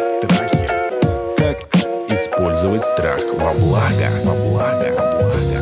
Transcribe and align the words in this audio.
Страхи. 0.00 0.68
Как 1.36 1.56
использовать 2.08 2.84
страх 2.84 3.20
во 3.38 3.52
благо? 3.54 4.08
Во 4.24 4.34
благо. 4.34 4.86
Во 4.96 5.02
благо. 5.18 5.58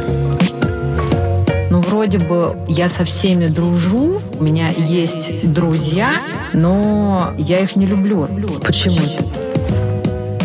Ну, 1.70 1.80
вроде 1.80 2.18
бы 2.18 2.56
я 2.68 2.88
со 2.88 3.04
всеми 3.04 3.46
дружу, 3.46 4.20
у 4.38 4.42
меня 4.42 4.68
есть 4.68 5.52
друзья, 5.52 6.12
но 6.52 7.34
я 7.38 7.58
их 7.60 7.76
не 7.76 7.86
люблю. 7.86 8.28
Почему? 8.64 8.98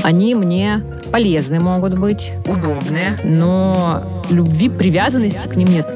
Они 0.03 0.35
мне 0.35 0.83
полезны 1.11 1.59
могут 1.59 1.97
быть, 1.97 2.33
удобные, 2.47 3.15
но 3.23 4.23
любви, 4.29 4.69
привязанности 4.69 5.47
к 5.47 5.55
ним 5.55 5.67
нет. 5.67 5.87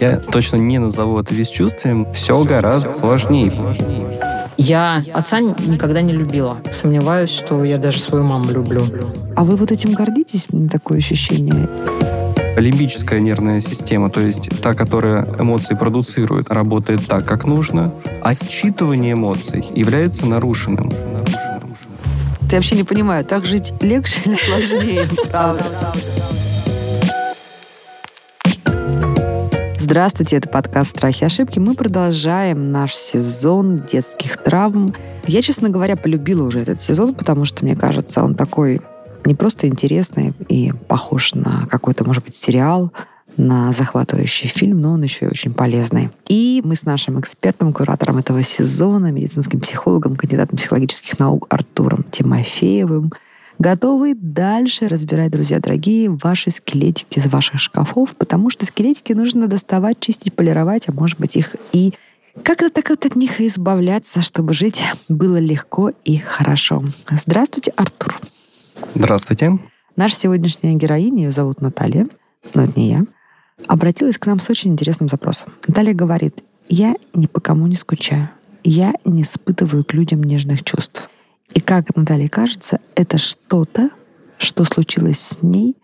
Я 0.00 0.16
точно 0.16 0.56
не 0.56 0.78
назову 0.78 1.18
это 1.18 1.34
бесчувствием. 1.34 2.06
Все 2.12 2.42
гораздо 2.44 2.92
сложнее. 2.92 3.52
Я 4.56 5.02
отца 5.12 5.40
никогда 5.40 6.02
не 6.02 6.12
любила. 6.12 6.58
Сомневаюсь, 6.70 7.30
что 7.30 7.64
я 7.64 7.78
даже 7.78 7.98
свою 7.98 8.24
маму 8.24 8.50
люблю. 8.50 8.82
А 9.36 9.44
вы 9.44 9.56
вот 9.56 9.72
этим 9.72 9.92
гордитесь? 9.94 10.46
Такое 10.70 10.98
ощущение. 10.98 11.68
Лимбическая 12.56 13.20
нервная 13.20 13.60
система, 13.60 14.10
то 14.10 14.20
есть 14.20 14.50
та, 14.60 14.74
которая 14.74 15.28
эмоции 15.38 15.74
продуцирует, 15.74 16.50
работает 16.50 17.06
так, 17.06 17.24
как 17.24 17.44
нужно, 17.44 17.94
а 18.20 18.32
считывание 18.32 19.12
эмоций 19.12 19.64
является 19.74 20.26
нарушенным. 20.26 20.90
Я 22.50 22.56
вообще 22.56 22.76
не 22.76 22.82
понимаю, 22.82 23.24
так 23.24 23.44
жить 23.44 23.74
легче 23.80 24.22
или 24.24 24.34
сложнее, 24.34 25.08
правда? 25.30 25.64
Здравствуйте, 29.90 30.36
это 30.36 30.50
подкаст 30.50 30.90
«Страхи 30.90 31.22
и 31.22 31.24
ошибки». 31.24 31.58
Мы 31.58 31.72
продолжаем 31.72 32.72
наш 32.72 32.94
сезон 32.94 33.84
детских 33.90 34.36
травм. 34.36 34.94
Я, 35.26 35.40
честно 35.40 35.70
говоря, 35.70 35.96
полюбила 35.96 36.42
уже 36.42 36.58
этот 36.58 36.78
сезон, 36.78 37.14
потому 37.14 37.46
что, 37.46 37.64
мне 37.64 37.74
кажется, 37.74 38.22
он 38.22 38.34
такой 38.34 38.82
не 39.24 39.34
просто 39.34 39.66
интересный 39.66 40.34
и 40.50 40.74
похож 40.88 41.32
на 41.32 41.66
какой-то, 41.70 42.04
может 42.04 42.22
быть, 42.22 42.34
сериал, 42.34 42.92
на 43.38 43.72
захватывающий 43.72 44.50
фильм, 44.50 44.82
но 44.82 44.92
он 44.92 45.02
еще 45.04 45.24
и 45.24 45.30
очень 45.30 45.54
полезный. 45.54 46.10
И 46.28 46.60
мы 46.66 46.74
с 46.74 46.84
нашим 46.84 47.18
экспертом, 47.18 47.72
куратором 47.72 48.18
этого 48.18 48.42
сезона, 48.42 49.10
медицинским 49.10 49.58
психологом, 49.58 50.16
кандидатом 50.16 50.58
психологических 50.58 51.18
наук 51.18 51.46
Артуром 51.48 52.04
Тимофеевым 52.10 53.10
готовы 53.58 54.14
дальше 54.14 54.88
разбирать, 54.88 55.32
друзья 55.32 55.58
дорогие, 55.58 56.10
ваши 56.10 56.50
скелетики 56.50 57.18
из 57.18 57.26
ваших 57.26 57.60
шкафов, 57.60 58.14
потому 58.16 58.50
что 58.50 58.66
скелетики 58.66 59.12
нужно 59.12 59.46
доставать, 59.46 60.00
чистить, 60.00 60.34
полировать, 60.34 60.88
а 60.88 60.92
может 60.92 61.18
быть 61.18 61.36
их 61.36 61.56
и 61.72 61.94
как-то 62.44 62.70
так 62.70 62.90
вот 62.90 63.04
от 63.04 63.16
них 63.16 63.40
избавляться, 63.40 64.22
чтобы 64.22 64.54
жить 64.54 64.82
было 65.08 65.38
легко 65.38 65.92
и 66.04 66.18
хорошо. 66.18 66.84
Здравствуйте, 67.10 67.72
Артур. 67.76 68.16
Здравствуйте. 68.94 69.58
Наша 69.96 70.14
сегодняшняя 70.14 70.74
героиня, 70.74 71.24
ее 71.24 71.32
зовут 71.32 71.60
Наталья, 71.60 72.06
но 72.54 72.64
это 72.64 72.78
не 72.78 72.90
я, 72.90 73.04
обратилась 73.66 74.18
к 74.18 74.26
нам 74.26 74.38
с 74.38 74.48
очень 74.48 74.72
интересным 74.72 75.08
запросом. 75.08 75.52
Наталья 75.66 75.94
говорит, 75.94 76.44
я 76.68 76.94
ни 77.12 77.26
по 77.26 77.40
кому 77.40 77.66
не 77.66 77.74
скучаю, 77.74 78.30
я 78.62 78.94
не 79.04 79.22
испытываю 79.22 79.84
к 79.84 79.92
людям 79.94 80.22
нежных 80.22 80.62
чувств. 80.62 81.10
И 81.54 81.60
как 81.60 81.94
Наталье 81.96 82.28
кажется, 82.28 82.80
это 82.94 83.18
что-то, 83.18 83.90
что 84.38 84.64
случилось 84.64 85.18
с 85.18 85.42
ней 85.42 85.76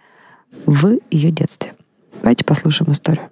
в 0.67 0.99
ее 1.11 1.31
детстве. 1.31 1.75
Давайте 2.21 2.45
послушаем 2.45 2.93
историю. 2.93 3.29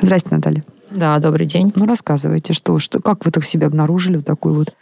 Здрасте, 0.00 0.28
Наталья. 0.30 0.64
Да, 0.90 1.18
добрый 1.18 1.46
день. 1.46 1.72
Ну, 1.74 1.86
рассказывайте, 1.86 2.52
что, 2.52 2.78
что, 2.78 3.00
как 3.00 3.24
вы 3.24 3.30
так 3.30 3.44
себя 3.44 3.66
обнаружили 3.66 4.16
в 4.16 4.22
такой 4.22 4.52
вот 4.52 4.74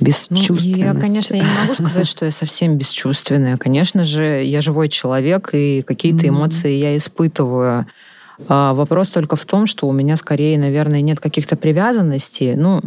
бесчувственности? 0.00 0.80
Ну, 0.80 0.94
я, 0.94 0.94
конечно, 0.94 1.34
я 1.34 1.42
не 1.42 1.60
могу 1.62 1.74
сказать, 1.74 2.06
что 2.06 2.24
я 2.24 2.30
совсем 2.30 2.76
бесчувственная. 2.76 3.56
Конечно 3.56 4.04
же, 4.04 4.42
я 4.44 4.60
живой 4.60 4.88
человек, 4.88 5.50
и 5.52 5.82
какие-то 5.82 6.26
mm-hmm. 6.26 6.30
эмоции 6.30 6.72
я 6.72 6.96
испытываю. 6.96 7.86
А 8.48 8.72
вопрос 8.74 9.08
только 9.08 9.36
в 9.36 9.44
том, 9.44 9.66
что 9.66 9.88
у 9.88 9.92
меня 9.92 10.16
скорее, 10.16 10.58
наверное, 10.58 11.00
нет 11.00 11.20
каких-то 11.20 11.56
привязанностей. 11.56 12.54
Ну, 12.54 12.80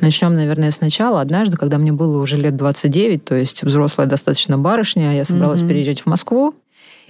Начнем, 0.00 0.34
наверное, 0.34 0.70
сначала. 0.70 1.20
Однажды, 1.20 1.56
когда 1.56 1.78
мне 1.78 1.92
было 1.92 2.20
уже 2.20 2.36
лет 2.36 2.56
29, 2.56 3.24
то 3.24 3.34
есть 3.34 3.62
взрослая 3.64 4.06
достаточно 4.06 4.56
барышня, 4.58 5.16
я 5.16 5.24
собралась 5.24 5.62
mm-hmm. 5.62 5.68
переезжать 5.68 6.00
в 6.00 6.06
Москву, 6.06 6.54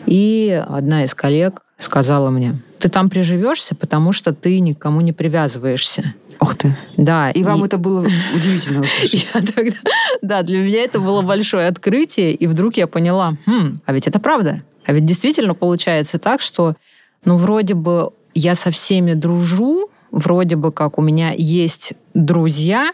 и 0.06 0.62
одна 0.68 1.04
из 1.04 1.14
коллег 1.14 1.62
сказала 1.78 2.30
мне, 2.30 2.60
ты 2.78 2.88
там 2.88 3.10
приживешься, 3.10 3.74
потому 3.74 4.12
что 4.12 4.32
ты 4.32 4.60
никому 4.60 5.00
не 5.00 5.12
привязываешься. 5.12 6.14
Ух 6.40 6.56
ты. 6.56 6.76
Да. 6.96 7.30
И, 7.30 7.40
и 7.40 7.44
вам 7.44 7.64
это 7.64 7.78
было 7.78 8.06
удивительно 8.34 8.84
тогда, 9.54 9.76
Да, 10.22 10.42
для 10.42 10.60
меня 10.60 10.84
это 10.84 11.00
было 11.00 11.22
большое 11.22 11.66
открытие, 11.66 12.32
и 12.34 12.46
вдруг 12.46 12.76
я 12.76 12.86
поняла, 12.86 13.36
хм, 13.46 13.80
а 13.84 13.92
ведь 13.92 14.06
это 14.06 14.20
правда. 14.20 14.62
А 14.84 14.92
ведь 14.92 15.04
действительно 15.04 15.54
получается 15.54 16.18
так, 16.18 16.40
что, 16.40 16.76
ну, 17.24 17.36
вроде 17.36 17.74
бы 17.74 18.10
я 18.34 18.54
со 18.54 18.70
всеми 18.70 19.14
дружу, 19.14 19.90
вроде 20.10 20.56
бы 20.56 20.72
как 20.72 20.98
у 20.98 21.02
меня 21.02 21.32
есть 21.36 21.94
друзья, 22.14 22.92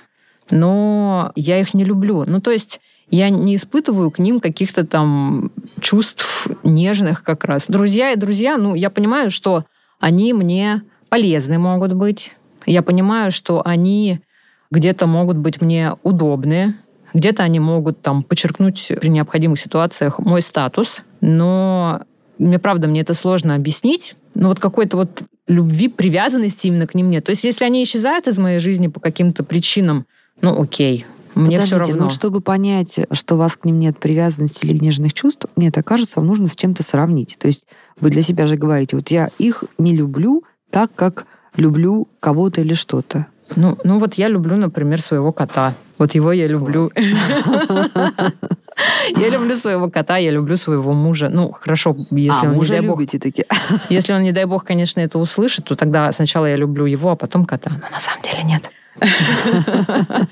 но 0.50 1.32
я 1.36 1.60
их 1.60 1.74
не 1.74 1.84
люблю. 1.84 2.24
Ну, 2.26 2.40
то 2.40 2.50
есть 2.50 2.80
я 3.10 3.30
не 3.30 3.54
испытываю 3.56 4.10
к 4.10 4.18
ним 4.18 4.40
каких-то 4.40 4.86
там 4.86 5.52
чувств 5.80 6.48
нежных 6.62 7.22
как 7.22 7.44
раз. 7.44 7.66
Друзья 7.68 8.12
и 8.12 8.16
друзья, 8.16 8.56
ну, 8.56 8.74
я 8.74 8.90
понимаю, 8.90 9.30
что 9.30 9.64
они 10.00 10.32
мне 10.32 10.82
полезны 11.08 11.58
могут 11.58 11.92
быть. 11.92 12.34
Я 12.66 12.82
понимаю, 12.82 13.30
что 13.30 13.62
они 13.64 14.20
где-то 14.70 15.06
могут 15.06 15.36
быть 15.36 15.60
мне 15.60 15.92
удобны, 16.02 16.76
где-то 17.12 17.42
они 17.42 17.60
могут 17.60 18.02
там 18.02 18.22
подчеркнуть 18.22 18.90
при 19.00 19.08
необходимых 19.08 19.58
ситуациях 19.58 20.18
мой 20.18 20.40
статус, 20.40 21.02
но 21.20 22.02
мне 22.38 22.58
правда, 22.58 22.88
мне 22.88 23.02
это 23.02 23.14
сложно 23.14 23.54
объяснить. 23.54 24.16
Но 24.34 24.48
вот 24.48 24.60
какой-то 24.60 24.96
вот 24.96 25.22
любви, 25.46 25.88
привязанности 25.88 26.66
именно 26.66 26.86
к 26.86 26.94
ним 26.94 27.10
нет. 27.10 27.24
То 27.24 27.30
есть 27.30 27.44
если 27.44 27.64
они 27.64 27.82
исчезают 27.82 28.26
из 28.26 28.38
моей 28.38 28.58
жизни 28.58 28.88
по 28.88 29.00
каким-то 29.00 29.44
причинам, 29.44 30.06
ну 30.40 30.60
окей, 30.60 31.06
мне 31.34 31.56
Подождите, 31.56 31.82
все 31.82 31.92
равно. 31.92 32.04
Ну, 32.04 32.10
чтобы 32.10 32.40
понять, 32.40 33.00
что 33.12 33.34
у 33.34 33.38
вас 33.38 33.56
к 33.56 33.64
ним 33.64 33.80
нет 33.80 33.98
привязанности 33.98 34.64
или 34.64 34.78
нежных 34.78 35.12
чувств, 35.12 35.46
мне 35.56 35.68
это 35.68 35.82
кажется, 35.82 36.20
вам 36.20 36.28
нужно 36.28 36.46
с 36.48 36.56
чем-то 36.56 36.82
сравнить. 36.82 37.36
То 37.38 37.48
есть 37.48 37.66
вы 38.00 38.10
для 38.10 38.22
себя 38.22 38.46
же 38.46 38.56
говорите, 38.56 38.96
вот 38.96 39.08
я 39.08 39.30
их 39.38 39.64
не 39.78 39.96
люблю 39.96 40.44
так, 40.70 40.94
как 40.94 41.26
люблю 41.56 42.08
кого-то 42.20 42.60
или 42.60 42.74
что-то. 42.74 43.26
Ну, 43.56 43.76
ну 43.84 43.98
вот 43.98 44.14
я 44.14 44.28
люблю, 44.28 44.56
например, 44.56 45.00
своего 45.00 45.32
кота. 45.32 45.74
Вот 45.98 46.14
его 46.14 46.32
я 46.32 46.46
люблю. 46.46 46.90
Я 49.16 49.28
люблю 49.28 49.54
своего 49.54 49.90
кота, 49.90 50.16
я 50.18 50.30
люблю 50.30 50.56
своего 50.56 50.92
мужа. 50.92 51.28
Ну, 51.28 51.52
хорошо, 51.52 51.96
если 52.10 52.46
а, 52.46 52.50
он, 52.50 52.58
не 52.58 52.66
дай 52.66 52.80
бог... 52.80 53.06
таки. 53.06 53.44
Если 53.90 54.12
он, 54.12 54.22
не 54.22 54.32
дай 54.32 54.44
бог, 54.44 54.64
конечно, 54.64 55.00
это 55.00 55.18
услышит, 55.18 55.64
то 55.64 55.76
тогда 55.76 56.10
сначала 56.12 56.46
я 56.46 56.56
люблю 56.56 56.86
его, 56.86 57.10
а 57.10 57.16
потом 57.16 57.44
кота. 57.44 57.70
Но 57.70 57.88
на 57.90 58.00
самом 58.00 58.22
деле 58.22 58.42
нет. 58.44 58.70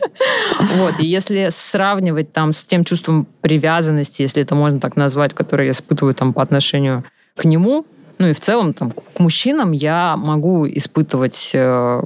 Вот, 0.77 1.01
и 1.01 1.07
если 1.07 1.49
сравнивать 1.51 2.33
там 2.33 2.53
с 2.53 2.65
тем 2.65 2.85
чувством 2.85 3.27
привязанности, 3.41 4.23
если 4.23 4.43
это 4.43 4.55
можно 4.55 4.81
так 4.81 4.97
назвать, 4.97 5.35
которое 5.35 5.65
я 5.65 5.71
испытываю 5.73 6.15
там 6.15 6.33
по 6.33 6.43
отношению 6.43 7.05
к 7.37 7.45
нему, 7.45 7.85
ну 8.19 8.29
и 8.29 8.33
в 8.33 8.41
целом 8.41 8.73
там, 8.73 8.93
к 8.93 9.19
мужчинам 9.19 9.73
я 9.73 10.17
могу 10.17 10.67
испытывать 10.69 11.51
э, 11.55 12.03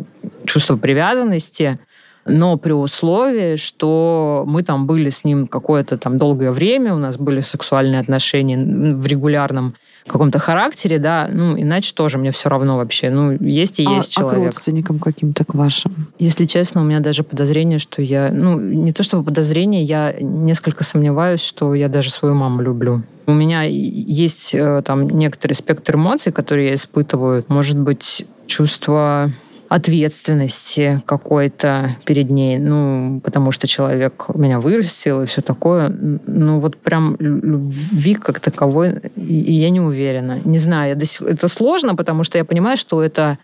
чувство 0.46 0.76
привязанности, 0.76 1.78
но 2.26 2.56
при 2.56 2.72
условии, 2.72 3.56
что 3.56 4.44
мы 4.46 4.62
там 4.62 4.86
были 4.86 5.10
с 5.10 5.24
ним 5.24 5.46
какое-то 5.46 5.98
там 5.98 6.18
долгое 6.18 6.50
время, 6.50 6.94
у 6.94 6.98
нас 6.98 7.16
были 7.16 7.40
сексуальные 7.40 8.00
отношения 8.00 8.58
в 8.94 9.06
регулярном 9.06 9.74
каком-то 10.06 10.38
характере, 10.38 10.98
да, 10.98 11.28
ну, 11.30 11.58
иначе 11.60 11.92
тоже 11.94 12.18
мне 12.18 12.30
все 12.32 12.48
равно 12.48 12.76
вообще. 12.76 13.10
Ну, 13.10 13.32
есть 13.40 13.80
и 13.80 13.86
а, 13.86 13.96
есть 13.96 14.12
человек. 14.12 14.38
А 14.38 14.42
к 14.42 14.44
родственникам 14.46 14.98
каким-то, 14.98 15.44
к 15.44 15.54
вашим? 15.54 16.08
Если 16.18 16.44
честно, 16.44 16.82
у 16.82 16.84
меня 16.84 17.00
даже 17.00 17.24
подозрение, 17.24 17.78
что 17.78 18.02
я... 18.02 18.30
Ну, 18.32 18.58
не 18.58 18.92
то 18.92 19.02
чтобы 19.02 19.24
подозрение, 19.24 19.82
я 19.82 20.14
несколько 20.20 20.84
сомневаюсь, 20.84 21.40
что 21.40 21.74
я 21.74 21.88
даже 21.88 22.10
свою 22.10 22.34
маму 22.34 22.62
люблю. 22.62 23.02
У 23.26 23.32
меня 23.32 23.62
есть 23.62 24.54
э, 24.54 24.82
там 24.84 25.08
некоторый 25.08 25.54
спектр 25.54 25.96
эмоций, 25.96 26.30
которые 26.30 26.68
я 26.68 26.74
испытываю. 26.74 27.44
Может 27.48 27.76
быть, 27.76 28.24
чувство 28.46 29.32
ответственности 29.68 31.02
какой-то 31.06 31.96
перед 32.04 32.30
ней, 32.30 32.58
ну, 32.58 33.20
потому 33.22 33.52
что 33.52 33.66
человек 33.66 34.26
меня 34.34 34.60
вырастил 34.60 35.22
и 35.22 35.26
все 35.26 35.42
такое. 35.42 35.88
Ну, 35.88 36.60
вот 36.60 36.76
прям 36.76 37.16
любви 37.18 38.14
как 38.14 38.40
таковой 38.40 39.00
я 39.16 39.70
не 39.70 39.80
уверена. 39.80 40.38
Не 40.44 40.58
знаю, 40.58 40.90
я 40.90 40.94
до 40.94 41.06
сих... 41.06 41.22
это 41.22 41.48
сложно, 41.48 41.94
потому 41.94 42.24
что 42.24 42.38
я 42.38 42.44
понимаю, 42.44 42.76
что 42.76 43.02
это, 43.02 43.38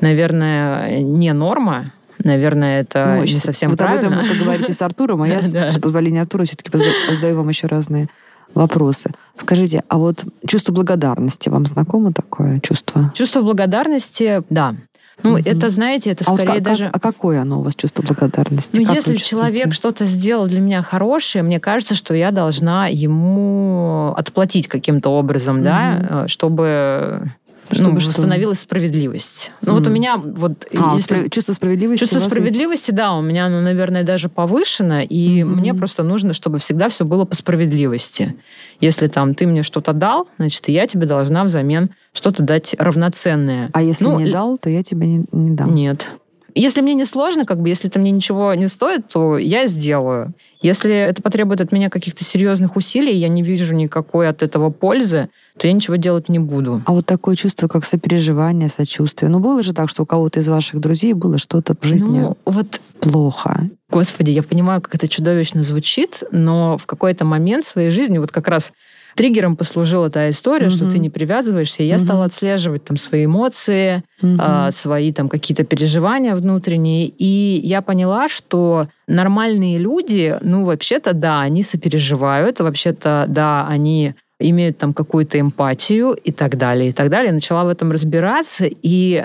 наверное, 0.00 1.00
не 1.00 1.32
норма, 1.32 1.92
Наверное, 2.24 2.82
это 2.82 3.16
ну, 3.16 3.24
не 3.24 3.32
совсем 3.32 3.70
вот 3.70 3.78
правильно. 3.78 4.06
об 4.06 4.12
этом 4.12 4.28
вы 4.28 4.34
поговорите 4.34 4.72
с 4.72 4.80
Артуром, 4.80 5.22
а 5.22 5.28
я, 5.28 5.42
с 5.42 5.78
позволения 5.80 6.20
Артура, 6.22 6.44
все-таки 6.44 6.70
задаю 7.12 7.36
вам 7.36 7.48
еще 7.48 7.66
разные 7.66 8.08
вопросы. 8.54 9.10
Скажите, 9.36 9.82
а 9.88 9.98
вот 9.98 10.24
чувство 10.46 10.72
благодарности, 10.72 11.48
вам 11.48 11.66
знакомо 11.66 12.12
такое 12.12 12.60
чувство? 12.60 13.10
Чувство 13.14 13.42
благодарности, 13.42 14.42
да. 14.50 14.76
Ну, 15.22 15.30
Мгм. 15.38 15.42
это, 15.44 15.70
знаете, 15.70 16.10
это 16.10 16.24
А, 16.26 16.30
вот 16.30 16.40
скорее 16.40 16.54
как- 16.56 16.62
даже... 16.64 16.84
как- 16.86 16.96
а 16.96 17.00
какое 17.00 17.40
оно 17.42 17.60
у 17.60 17.62
вас 17.62 17.74
чувство 17.76 18.02
благодарности? 18.02 18.78
Ну, 18.80 18.86
Как 18.86 18.96
если 18.96 19.14
человек 19.16 19.72
что-то 19.72 20.04
сделал 20.04 20.46
для 20.46 20.60
меня 20.60 20.82
хорошее, 20.82 21.44
мне 21.44 21.60
кажется, 21.60 21.94
что 21.94 22.14
я 22.14 22.30
должна 22.30 22.88
ему 22.88 24.14
отплатить 24.16 24.68
каким-то 24.68 25.10
образом, 25.10 25.62
да, 25.62 26.24
э, 26.24 26.28
чтобы, 26.28 27.32
Чтобы 27.72 27.90
ну, 27.90 27.96
восстановилась 27.96 28.60
справедливость. 28.60 29.50
Ну, 29.62 29.72
вот 29.74 29.86
у 29.86 29.90
меня 29.90 30.16
вот... 30.16 30.66
А, 30.78 30.94
если- 30.94 31.16
спра- 31.16 31.30
чувство 31.30 31.52
справедливости 31.54 32.00
Чувство 32.00 32.16
вас 32.16 32.24
есть? 32.24 32.34
справедливости, 32.34 32.90
да, 32.90 33.14
у 33.14 33.22
меня, 33.22 33.48
ну, 33.48 33.60
наверное, 33.60 34.04
даже 34.04 34.28
повышено, 34.28 35.02
и 35.02 35.42
Мгм. 35.42 35.56
мне 35.58 35.74
просто 35.74 36.02
нужно, 36.02 36.32
чтобы 36.32 36.58
всегда 36.58 36.88
все 36.88 37.04
было 37.04 37.24
по 37.24 37.34
справедливости. 37.34 38.36
Если 38.80 39.06
там 39.08 39.34
ты 39.34 39.46
мне 39.46 39.62
что-то 39.62 39.92
дал, 39.92 40.28
значит, 40.38 40.68
я 40.68 40.86
тебе 40.86 41.06
должна 41.06 41.44
взамен 41.44 41.90
что-то 42.12 42.42
дать 42.42 42.74
равноценное. 42.78 43.70
А 43.72 43.82
если 43.82 44.04
Ну, 44.04 44.18
не 44.20 44.30
дал, 44.30 44.58
то 44.58 44.68
я 44.70 44.82
тебе 44.82 45.06
не, 45.06 45.24
не 45.32 45.50
дам. 45.52 45.74
Нет. 45.74 46.08
Если 46.54 46.82
мне 46.82 46.92
не 46.94 47.06
сложно, 47.06 47.46
как 47.46 47.60
бы, 47.62 47.68
если 47.70 47.88
это 47.88 47.98
мне 47.98 48.10
ничего 48.10 48.52
не 48.54 48.66
стоит, 48.68 49.08
то 49.08 49.38
я 49.38 49.66
сделаю. 49.66 50.34
Если 50.62 50.94
это 50.94 51.20
потребует 51.22 51.60
от 51.60 51.72
меня 51.72 51.90
каких-то 51.90 52.24
серьезных 52.24 52.76
усилий, 52.76 53.14
я 53.16 53.28
не 53.28 53.42
вижу 53.42 53.74
никакой 53.74 54.28
от 54.28 54.42
этого 54.42 54.70
пользы, 54.70 55.28
то 55.58 55.66
я 55.66 55.72
ничего 55.72 55.96
делать 55.96 56.28
не 56.28 56.38
буду. 56.38 56.82
А 56.86 56.92
вот 56.92 57.04
такое 57.04 57.36
чувство, 57.36 57.68
как 57.68 57.84
сопереживание, 57.84 58.68
сочувствие. 58.68 59.28
Ну, 59.28 59.40
было 59.40 59.62
же 59.62 59.74
так, 59.74 59.88
что 59.90 60.04
у 60.04 60.06
кого-то 60.06 60.40
из 60.40 60.48
ваших 60.48 60.80
друзей 60.80 61.12
было 61.12 61.38
что-то 61.38 61.74
в 61.78 61.84
жизни 61.84 62.20
Ну, 62.20 62.36
вот 62.44 62.80
плохо. 63.00 63.68
Господи, 63.90 64.30
я 64.30 64.42
понимаю, 64.42 64.80
как 64.80 64.94
это 64.94 65.08
чудовищно 65.08 65.62
звучит, 65.64 66.22
но 66.30 66.78
в 66.78 66.86
какой-то 66.86 67.24
момент 67.24 67.66
своей 67.66 67.90
жизни, 67.90 68.18
вот 68.18 68.30
как 68.30 68.48
раз 68.48 68.72
триггером 69.14 69.56
послужила 69.56 70.10
та 70.10 70.30
история, 70.30 70.68
что 70.68 70.84
Мгм. 70.84 70.92
ты 70.92 70.98
не 70.98 71.10
привязываешься, 71.10 71.82
и 71.82 71.86
я 71.86 71.96
Мгм. 71.96 72.04
стала 72.04 72.24
отслеживать 72.24 72.84
там 72.84 72.96
свои 72.96 73.24
эмоции, 73.26 74.02
Мгм. 74.20 74.36
а, 74.40 74.70
свои 74.70 75.12
там 75.12 75.28
какие-то 75.28 75.64
переживания 75.64 76.34
внутренние, 76.34 77.06
и 77.06 77.60
я 77.64 77.82
поняла, 77.82 78.28
что 78.28 78.88
нормальные 79.06 79.78
люди, 79.78 80.36
ну, 80.42 80.64
вообще-то, 80.64 81.12
да, 81.12 81.40
они 81.40 81.62
сопереживают, 81.62 82.60
вообще-то, 82.60 83.26
да, 83.28 83.66
они 83.68 84.14
имеют 84.38 84.78
там 84.78 84.92
какую-то 84.92 85.38
эмпатию 85.38 86.12
и 86.14 86.32
так 86.32 86.58
далее, 86.58 86.88
и 86.90 86.92
так 86.92 87.08
далее. 87.10 87.28
Я 87.28 87.34
начала 87.34 87.64
в 87.64 87.68
этом 87.68 87.92
разбираться, 87.92 88.66
и 88.68 89.24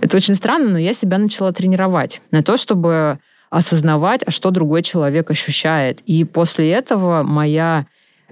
это 0.00 0.16
очень 0.16 0.34
странно, 0.34 0.70
но 0.70 0.78
я 0.78 0.92
себя 0.92 1.18
начала 1.18 1.52
тренировать 1.52 2.20
на 2.30 2.42
то, 2.42 2.56
чтобы 2.56 3.18
осознавать, 3.50 4.22
а 4.26 4.30
что 4.30 4.50
другой 4.50 4.82
человек 4.82 5.30
ощущает. 5.30 6.00
И 6.06 6.24
после 6.24 6.70
этого 6.70 7.22
моя 7.22 7.86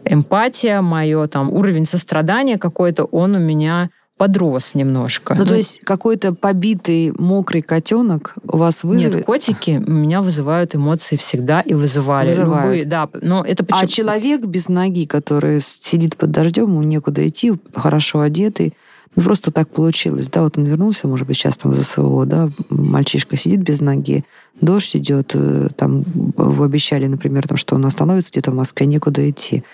эмпатия, 0.04 0.80
мое 0.80 1.26
там 1.26 1.52
уровень 1.52 1.86
сострадания 1.86 2.58
какой-то, 2.58 3.04
он 3.04 3.34
у 3.34 3.38
меня 3.38 3.90
подрос 4.16 4.74
немножко. 4.74 5.34
Ну, 5.34 5.44
то 5.44 5.54
есть 5.54 5.80
какой-то 5.84 6.32
побитый, 6.32 7.12
мокрый 7.18 7.60
котенок 7.60 8.34
у 8.48 8.56
вас 8.56 8.82
вызовет... 8.82 9.14
Нет, 9.14 9.26
котики 9.26 9.82
у 9.86 9.90
меня 9.90 10.22
вызывают 10.22 10.74
эмоции 10.74 11.16
всегда 11.16 11.60
и 11.60 11.74
вызывали. 11.74 12.28
Вызывают. 12.28 12.64
Любые, 12.64 12.84
да, 12.86 13.10
но 13.20 13.44
это 13.44 13.62
почему... 13.64 13.84
А 13.84 13.86
человек 13.86 14.40
без 14.46 14.68
ноги, 14.68 15.06
который 15.06 15.60
сидит 15.60 16.16
под 16.16 16.30
дождем, 16.30 16.64
ему 16.64 16.82
некуда 16.82 17.26
идти, 17.28 17.52
хорошо 17.74 18.20
одетый, 18.20 18.72
ну, 19.16 19.22
просто 19.22 19.50
так 19.50 19.68
получилось, 19.70 20.28
да, 20.28 20.42
вот 20.42 20.58
он 20.58 20.64
вернулся, 20.64 21.08
может 21.08 21.26
быть, 21.26 21.36
сейчас 21.36 21.56
там 21.56 21.72
из 21.72 21.86
СВО, 21.86 22.26
да, 22.26 22.50
мальчишка 22.68 23.36
сидит 23.36 23.60
без 23.60 23.80
ноги, 23.80 24.24
дождь 24.60 24.94
идет, 24.94 25.30
э, 25.34 25.68
там, 25.76 26.04
вы 26.36 26.64
обещали, 26.64 27.06
например, 27.06 27.48
там, 27.48 27.56
что 27.56 27.74
он 27.74 27.86
остановится 27.86 28.30
где-то 28.30 28.50
в 28.50 28.54
Москве, 28.54 28.86
некуда 28.86 29.28
идти. 29.28 29.64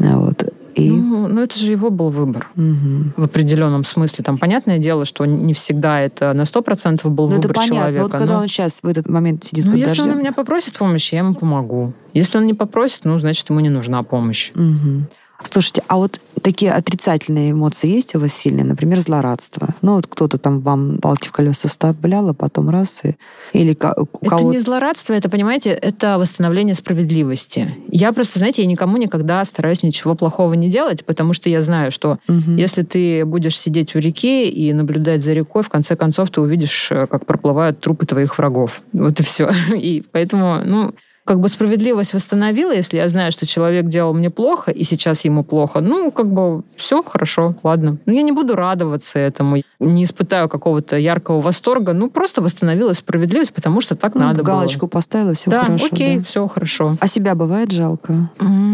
А 0.00 0.18
Вот. 0.18 0.44
И... 0.74 0.90
Ну, 0.90 1.26
ну, 1.26 1.42
это 1.42 1.58
же 1.58 1.72
его 1.72 1.90
был 1.90 2.10
выбор. 2.10 2.48
Мгм. 2.54 3.12
В 3.16 3.24
определенном 3.24 3.82
смысле. 3.84 4.24
Там 4.24 4.38
понятное 4.38 4.78
дело, 4.78 5.04
что 5.04 5.24
не 5.24 5.52
всегда 5.52 6.00
это 6.00 6.32
на 6.34 6.42
100% 6.42 7.08
был 7.08 7.28
Ну, 7.28 7.32
это 7.38 7.48
выбор 7.48 7.56
понятно. 7.56 7.76
человека. 7.76 8.02
вот 8.04 8.12
когда 8.12 8.34
но- 8.34 8.40
он 8.42 8.48
сейчас 8.48 8.78
в 8.82 8.86
этот 8.86 9.08
момент 9.08 9.42
сидит 9.44 9.64
Ну, 9.64 9.72
под 9.72 9.80
если 9.80 9.96
дождем... 9.96 10.12
он 10.12 10.18
меня 10.20 10.32
попросит 10.32 10.74
помощи, 10.78 11.14
я 11.14 11.20
ему 11.20 11.34
помогу. 11.34 11.92
Если 12.14 12.38
он 12.38 12.46
не 12.46 12.54
попросит, 12.54 13.00
ну, 13.04 13.18
значит, 13.18 13.50
ему 13.50 13.58
не 13.60 13.70
нужна 13.70 14.02
помощь. 14.04 14.52
Мгм. 14.54 15.08
Слушайте, 15.42 15.82
а 15.88 15.96
вот 15.96 16.20
такие 16.40 16.72
отрицательные 16.72 17.52
эмоции 17.52 17.88
есть 17.88 18.14
у 18.14 18.20
вас 18.20 18.32
сильные? 18.32 18.64
Например, 18.64 19.00
злорадство. 19.00 19.68
Ну, 19.82 19.94
вот 19.94 20.06
кто-то 20.06 20.38
там 20.38 20.60
вам 20.60 20.98
палки 20.98 21.28
в 21.28 21.32
колеса 21.32 21.68
вставлял, 21.68 22.28
а 22.28 22.34
потом 22.34 22.70
раз 22.70 23.00
и... 23.04 23.16
Или 23.52 23.70
у 23.70 23.72
Это 23.72 24.06
кого-то... 24.28 24.44
не 24.54 24.58
злорадство, 24.58 25.12
это, 25.14 25.28
понимаете, 25.28 25.70
это 25.70 26.18
восстановление 26.18 26.74
справедливости. 26.74 27.74
Я 27.90 28.12
просто, 28.12 28.38
знаете, 28.38 28.62
я 28.62 28.68
никому 28.68 28.96
никогда 28.96 29.44
стараюсь 29.44 29.82
ничего 29.82 30.14
плохого 30.14 30.54
не 30.54 30.68
делать, 30.68 31.04
потому 31.04 31.32
что 31.32 31.48
я 31.50 31.62
знаю, 31.62 31.90
что 31.90 32.18
Мгм. 32.28 32.56
если 32.56 32.82
ты 32.82 33.24
будешь 33.24 33.58
сидеть 33.58 33.94
у 33.94 33.98
реки 33.98 34.48
и 34.48 34.72
наблюдать 34.72 35.22
за 35.22 35.32
рекой, 35.32 35.62
в 35.62 35.68
конце 35.68 35.96
концов 35.96 36.30
ты 36.30 36.40
увидишь, 36.40 36.88
э, 36.90 37.06
как 37.06 37.26
проплывают 37.26 37.80
трупы 37.80 38.06
твоих 38.06 38.36
врагов. 38.38 38.82
Вот 38.92 39.18
и 39.20 39.22
все. 39.22 39.50
И 39.74 40.02
поэтому, 40.12 40.62
ну, 40.64 40.94
как 41.28 41.40
бы 41.40 41.48
справедливость 41.50 42.14
восстановила, 42.14 42.72
если 42.74 42.96
я 42.96 43.06
знаю, 43.06 43.30
что 43.32 43.44
человек 43.44 43.84
делал 43.88 44.14
мне 44.14 44.30
плохо, 44.30 44.70
и 44.70 44.82
сейчас 44.82 45.26
ему 45.26 45.44
плохо, 45.44 45.80
ну, 45.82 46.10
как 46.10 46.26
бы 46.32 46.62
все 46.74 47.02
хорошо, 47.02 47.54
ладно. 47.62 47.98
Но 48.06 48.12
я 48.14 48.22
не 48.22 48.32
буду 48.32 48.56
радоваться 48.56 49.18
этому, 49.18 49.62
не 49.78 50.04
испытаю 50.04 50.48
какого-то 50.48 50.96
яркого 50.96 51.42
восторга, 51.42 51.92
ну, 51.92 52.08
просто 52.08 52.40
восстановилась 52.40 52.96
справедливость, 52.98 53.52
потому 53.52 53.82
что 53.82 53.94
так 53.94 54.14
Ну, 54.14 54.22
надо 54.22 54.42
галочку 54.42 54.86
было. 54.86 54.88
поставила, 54.88 55.34
все 55.34 55.50
да, 55.50 55.64
хорошо. 55.66 55.86
окей, 55.92 56.16
да. 56.16 56.24
все 56.24 56.46
хорошо. 56.46 56.96
А 56.98 57.06
себя 57.08 57.34
бывает 57.34 57.72
жалко? 57.72 58.30
М, 58.40 58.67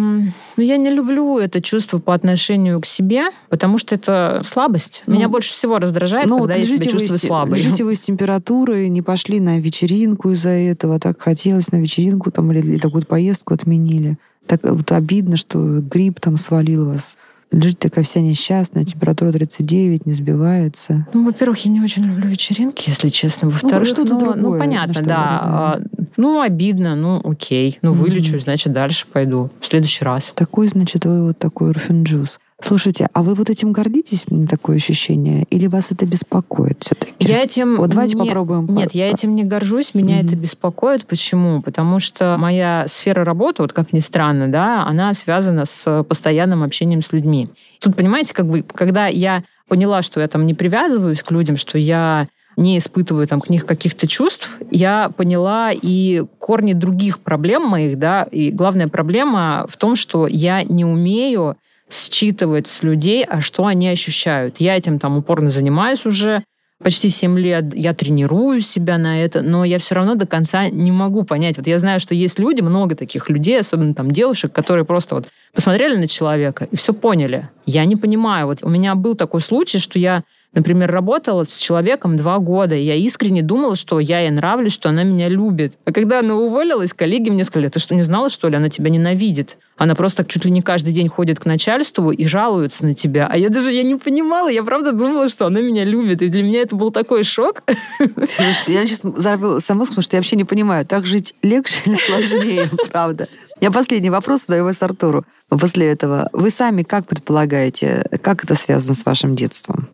Ну, 0.56 0.62
я 0.62 0.76
не 0.76 0.90
люблю 0.90 1.38
это 1.38 1.60
чувство 1.60 1.98
по 1.98 2.14
отношению 2.14 2.80
к 2.80 2.86
себе, 2.86 3.26
потому 3.48 3.78
что 3.78 3.94
это 3.94 4.40
слабость. 4.42 5.02
Ну, 5.06 5.14
Меня 5.14 5.28
больше 5.28 5.52
всего 5.54 5.78
раздражает, 5.78 6.26
Ну, 6.26 6.38
когда 6.38 6.54
вот 6.54 6.60
я 6.60 6.64
себя 6.66 6.84
чувствую 6.84 7.18
с 7.18 7.22
слабой. 7.22 7.58
лежите 7.58 7.84
вы 7.84 7.94
с 7.94 8.00
температурой, 8.00 8.88
не 8.88 9.02
пошли 9.02 9.40
на 9.40 9.58
вечеринку 9.58 10.30
из-за 10.30 10.50
этого, 10.50 10.98
так 11.00 11.20
хотелось 11.20 11.72
на 11.72 11.76
вечеринку 11.76 12.30
там 12.30 12.50
или, 12.52 12.60
или 12.60 12.78
какую-то 12.78 13.06
поездку 13.08 13.54
отменили. 13.54 14.18
Так 14.46 14.60
вот 14.62 14.90
обидно, 14.92 15.36
что 15.36 15.80
грипп 15.80 16.20
там 16.20 16.36
свалил 16.36 16.86
вас. 16.86 17.16
Лежите 17.50 17.76
такая 17.88 18.04
вся 18.04 18.20
несчастная, 18.20 18.84
температура 18.84 19.30
39, 19.30 20.06
не 20.06 20.12
сбивается. 20.12 21.06
Ну, 21.14 21.24
во-первых, 21.24 21.58
я 21.64 21.70
не 21.70 21.80
очень 21.80 22.04
люблю 22.04 22.26
вечеринки, 22.28 22.88
если 22.88 23.08
честно. 23.08 23.48
Во-вторых, 23.48 23.86
что-то 23.86 24.14
ну, 24.14 24.18
другое, 24.20 24.36
ну, 24.36 24.58
понятно, 24.58 25.02
да. 25.02 25.78
вы, 25.78 25.94
А, 26.02 26.03
Ну, 26.16 26.40
обидно, 26.40 26.94
ну, 26.96 27.20
окей. 27.24 27.78
Ну, 27.82 27.90
Мгм. 27.90 28.00
вылечусь, 28.00 28.42
значит, 28.44 28.72
дальше 28.72 29.06
пойду. 29.12 29.50
В 29.60 29.66
следующий 29.66 30.04
раз. 30.04 30.32
Такой, 30.34 30.68
значит, 30.68 31.04
вы 31.04 31.26
вот 31.26 31.38
такой 31.38 31.70
орфинджус. 31.70 32.38
Слушайте, 32.62 33.08
а 33.12 33.22
вы 33.24 33.34
вот 33.34 33.50
этим 33.50 33.72
гордитесь, 33.72 34.26
мне 34.30 34.46
такое 34.46 34.76
ощущение, 34.76 35.44
или 35.50 35.66
вас 35.66 35.90
это 35.90 36.06
беспокоит 36.06 36.78
все-таки? 36.80 37.12
Я 37.18 37.42
этим 37.42 37.76
Вот 37.76 37.90
давайте 37.90 38.16
не- 38.16 38.24
попробуем. 38.26 38.66
Нет, 38.70 38.94
я 38.94 39.10
этим 39.10 39.34
не 39.34 39.42
горжусь, 39.44 39.92
меня 39.92 40.18
Мгм. 40.18 40.26
это 40.26 40.36
беспокоит. 40.36 41.04
Почему? 41.06 41.60
Потому 41.62 41.98
что 41.98 42.36
моя 42.38 42.84
сфера 42.86 43.24
работы, 43.24 43.62
вот 43.62 43.72
как 43.72 43.92
ни 43.92 43.98
странно, 43.98 44.48
да, 44.50 44.86
она 44.86 45.12
связана 45.14 45.64
с 45.64 46.04
постоянным 46.04 46.62
общением 46.62 47.02
с 47.02 47.12
людьми. 47.12 47.48
Тут, 47.80 47.96
понимаете, 47.96 48.32
как 48.32 48.46
бы, 48.46 48.62
когда 48.62 49.08
я 49.08 49.42
поняла, 49.68 50.02
что 50.02 50.20
я 50.20 50.28
там 50.28 50.46
не 50.46 50.54
привязываюсь 50.54 51.22
к 51.22 51.30
людям, 51.32 51.56
что 51.56 51.76
я 51.76 52.28
не 52.56 52.78
испытываю 52.78 53.26
там 53.26 53.40
к 53.40 53.48
них 53.48 53.66
каких-то 53.66 54.06
чувств, 54.06 54.50
я 54.70 55.10
поняла 55.16 55.72
и 55.72 56.22
корни 56.38 56.72
других 56.72 57.20
проблем 57.20 57.62
моих, 57.66 57.98
да, 57.98 58.24
и 58.24 58.50
главная 58.50 58.88
проблема 58.88 59.66
в 59.68 59.76
том, 59.76 59.96
что 59.96 60.26
я 60.26 60.62
не 60.62 60.84
умею 60.84 61.56
считывать 61.90 62.66
с 62.66 62.82
людей, 62.82 63.24
а 63.24 63.40
что 63.40 63.66
они 63.66 63.88
ощущают. 63.88 64.56
Я 64.58 64.76
этим 64.76 64.98
там 64.98 65.16
упорно 65.18 65.50
занимаюсь 65.50 66.06
уже 66.06 66.42
почти 66.82 67.08
7 67.08 67.38
лет, 67.38 67.74
я 67.74 67.94
тренирую 67.94 68.60
себя 68.60 68.98
на 68.98 69.22
это, 69.22 69.42
но 69.42 69.64
я 69.64 69.78
все 69.78 69.94
равно 69.94 70.16
до 70.16 70.26
конца 70.26 70.68
не 70.68 70.92
могу 70.92 71.24
понять. 71.24 71.56
Вот 71.56 71.66
я 71.66 71.78
знаю, 71.78 72.00
что 72.00 72.14
есть 72.14 72.38
люди, 72.38 72.60
много 72.60 72.94
таких 72.94 73.30
людей, 73.30 73.58
особенно 73.58 73.94
там 73.94 74.10
девушек, 74.10 74.52
которые 74.52 74.84
просто 74.84 75.14
вот 75.14 75.26
посмотрели 75.54 75.96
на 75.96 76.06
человека 76.08 76.68
и 76.70 76.76
все 76.76 76.92
поняли. 76.92 77.48
Я 77.64 77.84
не 77.84 77.96
понимаю. 77.96 78.46
Вот 78.46 78.58
у 78.62 78.68
меня 78.68 78.94
был 78.94 79.14
такой 79.14 79.40
случай, 79.40 79.78
что 79.78 79.98
я 79.98 80.24
Например, 80.54 80.90
работала 80.90 81.44
с 81.44 81.56
человеком 81.56 82.16
два 82.16 82.38
года, 82.38 82.74
и 82.74 82.82
я 82.82 82.94
искренне 82.94 83.42
думала, 83.42 83.76
что 83.76 84.00
я 84.00 84.20
ей 84.20 84.30
нравлюсь, 84.30 84.72
что 84.72 84.88
она 84.88 85.02
меня 85.02 85.28
любит. 85.28 85.74
А 85.84 85.92
когда 85.92 86.20
она 86.20 86.36
уволилась, 86.36 86.92
коллеги 86.92 87.30
мне 87.30 87.44
сказали, 87.44 87.68
ты 87.68 87.80
что, 87.80 87.94
не 87.94 88.02
знала, 88.02 88.28
что 88.28 88.48
ли, 88.48 88.56
она 88.56 88.68
тебя 88.68 88.90
ненавидит? 88.90 89.58
Она 89.76 89.94
просто 89.94 90.24
чуть 90.24 90.44
ли 90.44 90.50
не 90.50 90.62
каждый 90.62 90.92
день 90.92 91.08
ходит 91.08 91.40
к 91.40 91.46
начальству 91.46 92.12
и 92.12 92.24
жалуется 92.26 92.84
на 92.84 92.94
тебя. 92.94 93.26
А 93.30 93.36
я 93.36 93.48
даже 93.48 93.72
я 93.72 93.82
не 93.82 93.96
понимала, 93.96 94.48
я 94.48 94.62
правда 94.62 94.92
думала, 94.92 95.28
что 95.28 95.46
она 95.46 95.60
меня 95.60 95.84
любит. 95.84 96.22
И 96.22 96.28
для 96.28 96.42
меня 96.44 96.60
это 96.60 96.76
был 96.76 96.92
такой 96.92 97.24
шок. 97.24 97.62
Слушайте, 97.98 98.74
я 98.74 98.86
сейчас 98.86 99.02
взорвала 99.02 99.54
мозг, 99.70 99.90
потому 99.90 100.02
что 100.02 100.16
я 100.16 100.20
вообще 100.20 100.36
не 100.36 100.44
понимаю, 100.44 100.86
так 100.86 101.06
жить 101.06 101.34
легче 101.42 101.76
или 101.86 101.94
сложнее, 101.94 102.70
правда. 102.90 103.28
Я 103.60 103.70
последний 103.70 104.10
вопрос 104.10 104.46
задаю 104.46 104.64
вас 104.64 104.82
Артуру. 104.82 105.24
после 105.48 105.86
этого. 105.86 106.28
Вы 106.32 106.50
сами 106.50 106.82
как 106.82 107.06
предполагаете, 107.06 108.06
как 108.22 108.44
это 108.44 108.54
связано 108.54 108.94
с 108.94 109.04
вашим 109.04 109.34
детством? 109.34 109.88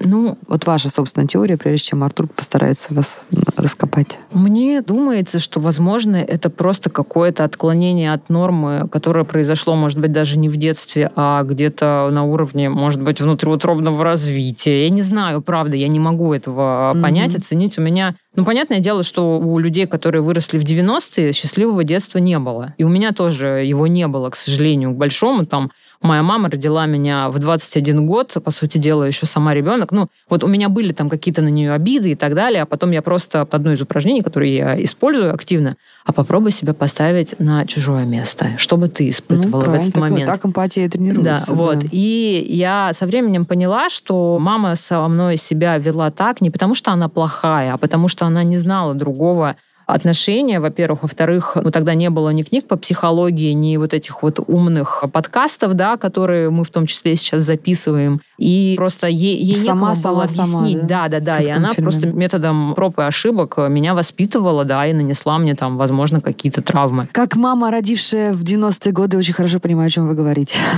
Ну, 0.00 0.38
вот 0.46 0.66
ваша 0.66 0.90
собственная 0.90 1.26
теория, 1.26 1.56
прежде 1.56 1.88
чем 1.88 2.04
Артур 2.04 2.28
постарается 2.28 2.92
вас 2.94 3.20
раскопать. 3.56 4.18
Мне 4.32 4.82
думается, 4.82 5.38
что, 5.38 5.60
возможно, 5.60 6.16
это 6.16 6.50
просто 6.50 6.90
какое-то 6.90 7.44
отклонение 7.44 8.12
от 8.12 8.28
нормы, 8.28 8.88
которое 8.90 9.24
произошло, 9.24 9.74
может 9.74 9.98
быть, 9.98 10.12
даже 10.12 10.38
не 10.38 10.48
в 10.48 10.56
детстве, 10.56 11.10
а 11.16 11.42
где-то 11.42 12.08
на 12.12 12.24
уровне, 12.24 12.68
может 12.68 13.02
быть, 13.02 13.20
внутриутробного 13.20 14.04
развития. 14.04 14.84
Я 14.84 14.90
не 14.90 15.02
знаю, 15.02 15.42
правда, 15.42 15.76
я 15.76 15.88
не 15.88 16.00
могу 16.00 16.32
этого 16.32 16.92
mm-hmm. 16.94 17.02
понять, 17.02 17.34
оценить. 17.36 17.78
У 17.78 17.82
меня 17.82 18.14
ну, 18.36 18.44
понятное 18.44 18.80
дело, 18.80 19.04
что 19.04 19.38
у 19.38 19.58
людей, 19.58 19.86
которые 19.86 20.22
выросли 20.22 20.58
в 20.58 20.64
90-е, 20.64 21.32
счастливого 21.32 21.84
детства 21.84 22.18
не 22.18 22.38
было. 22.38 22.74
И 22.78 22.84
у 22.84 22.88
меня 22.88 23.12
тоже 23.12 23.62
его 23.64 23.86
не 23.86 24.08
было, 24.08 24.30
к 24.30 24.36
сожалению, 24.36 24.92
к 24.92 24.96
большому. 24.96 25.46
Там 25.46 25.70
Моя 26.04 26.22
мама 26.22 26.50
родила 26.50 26.84
меня 26.84 27.30
в 27.30 27.38
21 27.38 28.04
год, 28.04 28.36
по 28.44 28.50
сути 28.50 28.76
дела, 28.76 29.04
еще 29.04 29.24
сама 29.24 29.54
ребенок. 29.54 29.90
Ну, 29.90 30.08
вот 30.28 30.44
у 30.44 30.48
меня 30.48 30.68
были 30.68 30.92
там 30.92 31.08
какие-то 31.08 31.40
на 31.40 31.48
нее 31.48 31.72
обиды 31.72 32.10
и 32.10 32.14
так 32.14 32.34
далее, 32.34 32.60
а 32.60 32.66
потом 32.66 32.90
я 32.90 33.00
просто 33.00 33.40
одно 33.40 33.72
из 33.72 33.80
упражнений, 33.80 34.20
которые 34.20 34.54
я 34.54 34.84
использую 34.84 35.32
активно, 35.32 35.76
а 36.04 36.12
попробуй 36.12 36.50
себя 36.50 36.74
поставить 36.74 37.40
на 37.40 37.64
чужое 37.64 38.04
место. 38.04 38.50
Что 38.58 38.76
бы 38.76 38.88
ты 38.90 39.08
испытывала 39.08 39.64
ну, 39.64 39.70
в 39.70 39.74
этот 39.74 39.96
момент? 39.96 40.26
Так 40.26 40.44
эмпатия 40.44 40.90
тренируется. 40.90 41.46
Да, 41.46 41.46
да, 41.46 41.54
вот. 41.54 41.78
И 41.90 42.46
я 42.50 42.90
со 42.92 43.06
временем 43.06 43.46
поняла, 43.46 43.88
что 43.88 44.38
мама 44.38 44.76
со 44.76 45.08
мной 45.08 45.38
себя 45.38 45.78
вела 45.78 46.10
так 46.10 46.42
не 46.42 46.50
потому, 46.50 46.74
что 46.74 46.92
она 46.92 47.08
плохая, 47.08 47.72
а 47.72 47.78
потому 47.78 48.08
что 48.08 48.26
она 48.26 48.44
не 48.44 48.58
знала 48.58 48.92
другого 48.92 49.56
отношения, 49.86 50.60
во-первых. 50.60 51.02
Во-вторых, 51.02 51.56
ну, 51.62 51.70
тогда 51.70 51.94
не 51.94 52.10
было 52.10 52.30
ни 52.30 52.42
книг 52.42 52.66
по 52.66 52.76
психологии, 52.76 53.52
ни 53.52 53.76
вот 53.76 53.94
этих 53.94 54.22
вот 54.22 54.40
умных 54.46 55.04
подкастов, 55.12 55.74
да, 55.74 55.96
которые 55.96 56.50
мы 56.50 56.64
в 56.64 56.70
том 56.70 56.86
числе 56.86 57.16
сейчас 57.16 57.42
записываем. 57.42 58.20
И 58.38 58.74
просто 58.76 59.06
ей, 59.06 59.36
ей 59.36 59.56
сама, 59.56 59.90
некому 59.90 60.16
было 60.16 60.26
сама, 60.26 60.60
объяснить. 60.60 60.78
Сама, 60.78 60.88
да, 60.88 61.08
да, 61.08 61.20
да. 61.20 61.38
И 61.38 61.48
она 61.48 61.72
фильме. 61.72 61.90
просто 61.90 62.06
методом 62.08 62.74
проб 62.74 62.98
и 62.98 63.02
ошибок 63.02 63.58
меня 63.68 63.94
воспитывала, 63.94 64.64
да, 64.64 64.86
и 64.86 64.92
нанесла 64.92 65.38
мне 65.38 65.54
там, 65.54 65.76
возможно, 65.76 66.20
какие-то 66.20 66.62
травмы. 66.62 67.08
Как 67.12 67.36
мама, 67.36 67.70
родившая 67.70 68.32
в 68.32 68.42
90-е 68.42 68.92
годы, 68.92 69.18
очень 69.18 69.34
хорошо 69.34 69.60
понимаю, 69.60 69.88
о 69.88 69.90
чем 69.90 70.08
вы 70.08 70.14
говорите. 70.14 70.58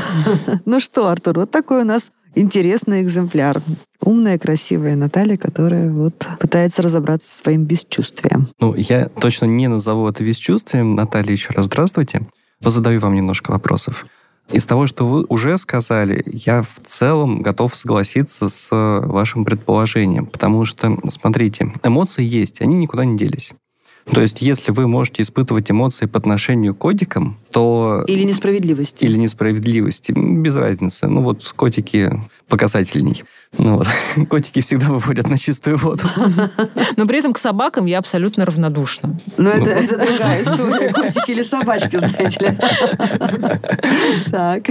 Ну 0.65 0.81
что, 0.81 1.09
Артур, 1.09 1.41
вот 1.41 1.51
такой 1.51 1.83
у 1.83 1.85
нас 1.85 2.11
интересный 2.37 3.03
экземпляр. 3.03 3.61
Умная, 4.01 4.39
красивая 4.39 4.95
Наталья, 4.95 5.37
которая 5.37 5.91
вот 5.91 6.27
пытается 6.39 6.83
разобраться 6.83 7.29
со 7.29 7.39
своим 7.39 7.65
бесчувствием. 7.65 8.47
Ну, 8.61 8.75
я 8.77 9.07
точно 9.07 9.47
не 9.47 9.67
назову 9.67 10.09
это 10.09 10.23
бесчувствием. 10.23 10.95
Наталья, 10.95 11.33
еще 11.33 11.53
раз 11.53 11.67
здравствуйте. 11.67 12.23
Позадаю 12.63 13.01
вам 13.01 13.15
немножко 13.15 13.51
вопросов. 13.51 14.07
Из 14.53 14.65
того, 14.65 14.87
что 14.87 15.07
вы 15.07 15.25
уже 15.29 15.59
сказали, 15.59 16.23
я 16.27 16.63
в 16.63 16.79
целом 16.85 17.43
готов 17.43 17.75
согласиться 17.75 18.49
с 18.49 18.69
вашим 18.71 19.45
предположением, 19.45 20.27
потому 20.27 20.65
что, 20.65 20.97
смотрите, 21.09 21.73
эмоции 21.83 22.23
есть, 22.23 22.61
они 22.61 22.77
никуда 22.77 23.05
не 23.05 23.17
делись. 23.17 23.55
То 24.13 24.21
есть, 24.21 24.41
если 24.41 24.71
вы 24.71 24.87
можете 24.87 25.23
испытывать 25.23 25.71
эмоции 25.71 26.07
по 26.07 26.19
отношению 26.19 26.75
к 26.75 26.79
котикам, 26.79 27.39
то... 27.51 28.05
Или 28.07 28.23
несправедливости. 28.23 29.05
Или 29.05 29.19
несправедливости. 29.19 30.13
Без 30.13 30.55
разницы. 30.55 31.09
Ну 31.09 31.23
вот 31.23 31.53
котики 31.57 32.13
показательней. 32.49 33.25
Ну 33.59 33.79
вот. 33.79 33.89
Котики 34.29 34.61
всегда 34.61 34.87
выводят 34.87 35.29
на 35.29 35.37
чистую 35.37 35.77
воду. 35.79 36.05
Но 36.97 37.07
при 37.07 37.19
этом 37.19 37.33
к 37.33 37.39
собакам 37.39 37.87
я 37.87 37.99
абсолютно 37.99 38.45
равнодушна. 38.45 39.19
Ну, 39.39 39.51
это, 39.51 39.71
это 39.71 40.07
другая 40.07 40.43
история. 40.43 40.93
Котики 40.93 41.31
или 41.33 41.43
собачки, 41.43 41.97
знаете 41.97 42.47
ли. 42.47 42.59
Так. 44.31 44.67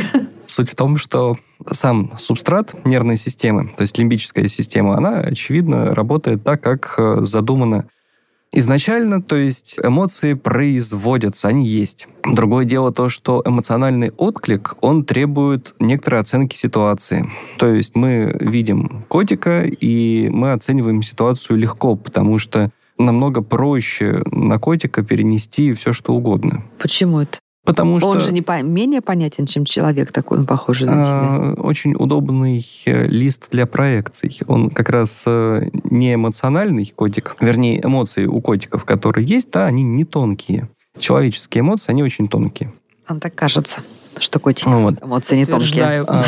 Суть 0.47 0.69
в 0.69 0.75
том, 0.75 0.97
что 0.97 1.37
сам 1.69 2.11
субстрат 2.17 2.75
нервной 2.85 3.17
системы, 3.17 3.69
то 3.75 3.81
есть 3.81 3.97
лимбическая 3.97 4.47
система, 4.47 4.97
она, 4.97 5.19
очевидно, 5.19 5.95
работает 5.95 6.43
так, 6.43 6.61
как 6.61 6.95
э, 6.97 7.17
задумано 7.21 7.85
Изначально, 8.51 9.21
то 9.21 9.35
есть 9.35 9.77
эмоции 9.83 10.33
производятся, 10.33 11.49
они 11.49 11.67
есть. 11.67 12.07
Другое 12.23 12.63
дело 12.63 12.93
то, 12.93 13.09
что 13.09 13.43
эмоциональный 13.45 14.11
отклик, 14.11 14.75
он 14.79 15.03
требует 15.03 15.75
некоторой 15.79 16.21
оценки 16.21 16.55
ситуации. 16.55 17.29
То 17.57 17.67
есть 17.67 17.95
мы 17.95 18.35
видим 18.39 19.03
котика, 19.09 19.63
и 19.63 20.29
мы 20.29 20.53
оцениваем 20.53 21.01
ситуацию 21.01 21.57
легко, 21.57 21.95
потому 21.95 22.39
что 22.39 22.71
намного 22.97 23.41
проще 23.41 24.23
на 24.31 24.57
котика 24.57 25.03
перенести 25.03 25.73
все, 25.73 25.91
что 25.91 26.13
угодно. 26.13 26.63
Почему 26.79 27.19
это? 27.19 27.37
Потому 27.65 27.99
что... 27.99 28.09
Он 28.09 28.19
же 28.19 28.31
не 28.31 28.43
по... 28.43 28.61
менее 28.61 29.01
понятен, 29.01 29.47
чем 29.47 29.65
человек 29.65 30.11
такой, 30.11 30.37
он 30.37 30.45
похожий 30.45 30.87
на 30.87 31.03
тебя. 31.03 31.61
Очень 31.61 31.95
удобный 31.95 32.65
э, 32.85 33.07
лист 33.07 33.47
для 33.51 33.65
проекций. 33.65 34.39
Он 34.47 34.69
как 34.69 34.89
раз 34.89 35.23
э, 35.25 35.69
не 35.89 36.13
эмоциональный 36.13 36.93
котик. 36.95 37.35
Вернее, 37.39 37.83
эмоции 37.83 38.27
у 38.27 38.39
котиков, 38.39 38.85
которые 38.85 39.25
есть, 39.25 39.49
да, 39.51 39.65
они 39.65 39.81
не 39.81 40.05
тонкие. 40.05 40.69
Человеческие 40.99 41.61
эмоции, 41.61 41.91
они 41.91 42.03
очень 42.03 42.27
тонкие. 42.27 42.71
Вам 43.07 43.19
так 43.19 43.35
кажется, 43.35 43.81
что 44.19 44.39
котик 44.39 44.67
ну, 44.67 44.81
вот. 44.81 45.03
эмоции 45.03 45.35
не 45.35 45.45
тонкие. 45.45 46.05
А, 46.07 46.23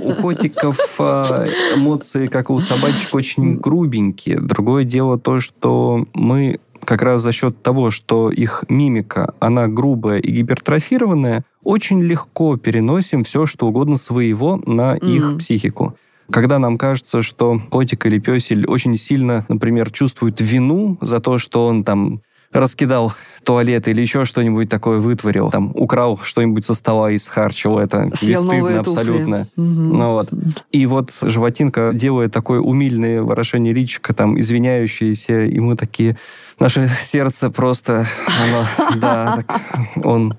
у 0.00 0.14
котиков 0.14 0.78
а, 0.98 1.46
эмоции, 1.74 2.26
как 2.26 2.50
и 2.50 2.52
у 2.52 2.60
собачек, 2.60 3.14
очень 3.14 3.56
грубенькие. 3.56 4.40
Другое 4.40 4.84
дело 4.84 5.18
то, 5.18 5.40
что 5.40 6.06
мы 6.14 6.58
как 6.84 7.02
раз 7.02 7.22
за 7.22 7.32
счет 7.32 7.62
того, 7.62 7.90
что 7.90 8.30
их 8.30 8.64
мимика, 8.68 9.34
она 9.40 9.68
грубая 9.68 10.18
и 10.18 10.30
гипертрофированная, 10.30 11.44
очень 11.62 12.02
легко 12.02 12.56
переносим 12.56 13.24
все, 13.24 13.46
что 13.46 13.68
угодно 13.68 13.96
своего 13.96 14.56
на 14.66 14.96
mm. 14.96 15.08
их 15.08 15.38
психику. 15.38 15.96
Когда 16.30 16.58
нам 16.58 16.78
кажется, 16.78 17.22
что 17.22 17.60
котик 17.70 18.06
или 18.06 18.18
песель 18.18 18.66
очень 18.66 18.96
сильно, 18.96 19.44
например, 19.48 19.90
чувствует 19.90 20.40
вину 20.40 20.98
за 21.00 21.20
то, 21.20 21.38
что 21.38 21.66
он 21.66 21.84
там 21.84 22.22
раскидал 22.52 23.12
туалет 23.44 23.88
или 23.88 24.00
еще 24.00 24.24
что-нибудь 24.24 24.68
такое 24.68 25.00
вытворил, 25.00 25.50
там, 25.50 25.72
украл 25.74 26.20
что-нибудь 26.22 26.64
со 26.64 26.74
стола 26.74 27.10
и 27.10 27.18
схарчил 27.18 27.78
это. 27.78 28.10
Съел 28.14 28.44
Бесстыдно 28.44 28.80
абсолютно. 28.80 29.46
Угу. 29.56 29.64
Ну, 29.64 30.12
вот. 30.12 30.28
И 30.70 30.86
вот 30.86 31.12
животинка 31.22 31.92
делает 31.94 32.32
такое 32.32 32.60
умильное 32.60 33.22
выражение 33.22 33.72
личика, 33.72 34.14
там, 34.14 34.38
извиняющееся, 34.38 35.44
и 35.44 35.58
мы 35.60 35.76
такие, 35.76 36.16
наше 36.62 36.88
сердце 37.02 37.50
просто, 37.50 38.06
оно, 38.42 38.66
да, 38.96 39.36
так, 39.36 39.60
он 40.04 40.34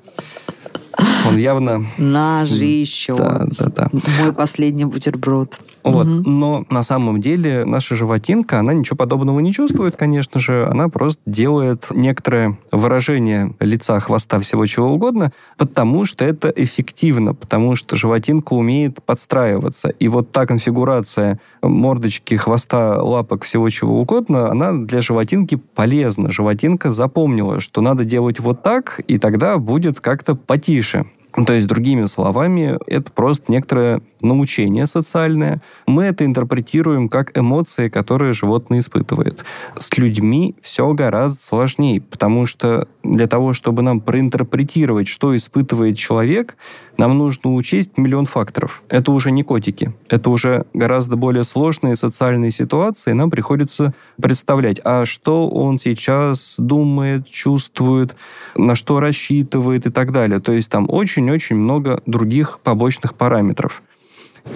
он 1.27 1.37
явно... 1.37 1.85
Наш 1.97 2.49
еще. 2.49 3.15
Да, 3.17 3.45
да, 3.59 3.65
да. 3.67 3.89
Мой 4.19 4.33
последний 4.33 4.85
бутерброд. 4.85 5.59
Вот. 5.83 6.07
Угу. 6.07 6.29
Но 6.29 6.65
на 6.69 6.83
самом 6.83 7.21
деле 7.21 7.65
наша 7.65 7.95
животинка, 7.95 8.59
она 8.59 8.73
ничего 8.73 8.95
подобного 8.95 9.39
не 9.39 9.51
чувствует, 9.51 9.97
конечно 9.97 10.39
же. 10.39 10.65
Она 10.65 10.89
просто 10.89 11.21
делает 11.25 11.87
некоторое 11.91 12.57
выражение 12.71 13.53
лица, 13.59 13.99
хвоста, 13.99 14.39
всего 14.39 14.65
чего 14.65 14.91
угодно, 14.91 15.31
потому 15.57 16.05
что 16.05 16.25
это 16.25 16.51
эффективно, 16.55 17.33
потому 17.33 17.75
что 17.75 17.95
животинка 17.95 18.53
умеет 18.53 19.03
подстраиваться. 19.03 19.89
И 19.89 20.07
вот 20.07 20.31
та 20.31 20.45
конфигурация 20.45 21.39
мордочки, 21.61 22.35
хвоста, 22.35 23.01
лапок, 23.01 23.43
всего 23.43 23.69
чего 23.69 23.99
угодно, 23.99 24.49
она 24.49 24.73
для 24.73 25.01
животинки 25.01 25.55
полезна. 25.55 26.31
Животинка 26.31 26.91
запомнила, 26.91 27.59
что 27.59 27.81
надо 27.81 28.05
делать 28.05 28.39
вот 28.39 28.63
так, 28.63 29.01
и 29.07 29.17
тогда 29.17 29.57
будет 29.57 29.99
как-то 29.99 30.35
потише. 30.35 31.05
То 31.47 31.53
есть, 31.53 31.67
другими 31.67 32.05
словами, 32.05 32.77
это 32.85 33.11
просто 33.11 33.51
некоторое 33.51 34.01
научение 34.23 34.87
социальное. 34.87 35.61
Мы 35.85 36.03
это 36.03 36.25
интерпретируем 36.25 37.09
как 37.09 37.37
эмоции, 37.37 37.89
которые 37.89 38.33
животное 38.33 38.79
испытывает. 38.79 39.43
С 39.77 39.95
людьми 39.97 40.55
все 40.61 40.93
гораздо 40.93 41.43
сложнее, 41.43 42.01
потому 42.01 42.45
что 42.45 42.87
для 43.03 43.27
того, 43.27 43.53
чтобы 43.53 43.81
нам 43.81 43.99
проинтерпретировать, 43.99 45.07
что 45.07 45.35
испытывает 45.35 45.97
человек, 45.97 46.55
нам 46.97 47.17
нужно 47.17 47.53
учесть 47.53 47.97
миллион 47.97 48.25
факторов. 48.25 48.83
Это 48.87 49.11
уже 49.11 49.31
не 49.31 49.43
котики. 49.43 49.93
Это 50.09 50.29
уже 50.29 50.65
гораздо 50.73 51.15
более 51.15 51.43
сложные 51.43 51.95
социальные 51.95 52.51
ситуации. 52.51 53.13
Нам 53.13 53.31
приходится 53.31 53.93
представлять, 54.21 54.79
а 54.83 55.05
что 55.05 55.49
он 55.49 55.79
сейчас 55.79 56.55
думает, 56.57 57.27
чувствует, 57.27 58.15
на 58.55 58.75
что 58.75 58.99
рассчитывает 58.99 59.87
и 59.87 59.89
так 59.89 60.11
далее. 60.11 60.39
То 60.39 60.51
есть 60.51 60.69
там 60.69 60.85
очень-очень 60.87 61.55
много 61.55 62.01
других 62.05 62.59
побочных 62.63 63.15
параметров. 63.15 63.81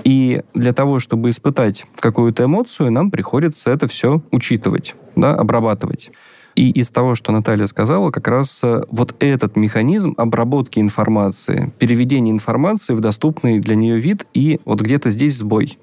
И 0.03 0.41
для 0.53 0.73
того, 0.73 0.99
чтобы 0.99 1.29
испытать 1.29 1.85
какую-то 1.99 2.45
эмоцию, 2.45 2.91
нам 2.91 3.11
приходится 3.11 3.71
это 3.71 3.87
все 3.87 4.21
учитывать, 4.31 4.95
да, 5.15 5.33
обрабатывать. 5.33 6.11
И 6.55 6.71
из 6.71 6.89
того, 6.89 7.13
что 7.13 7.31
Наталья 7.31 7.67
сказала, 7.67 8.09
как 8.09 8.27
раз 8.27 8.63
э, 8.63 8.81
вот 8.89 9.15
этот 9.19 9.55
механизм 9.55 10.15
обработки 10.17 10.79
информации, 10.79 11.71
переведения 11.77 12.31
информации 12.31 12.95
в 12.95 12.99
доступный 12.99 13.59
для 13.59 13.75
нее 13.75 13.99
вид, 13.99 14.25
и 14.33 14.59
вот 14.65 14.81
где-то 14.81 15.11
здесь 15.11 15.37
сбой. 15.37 15.77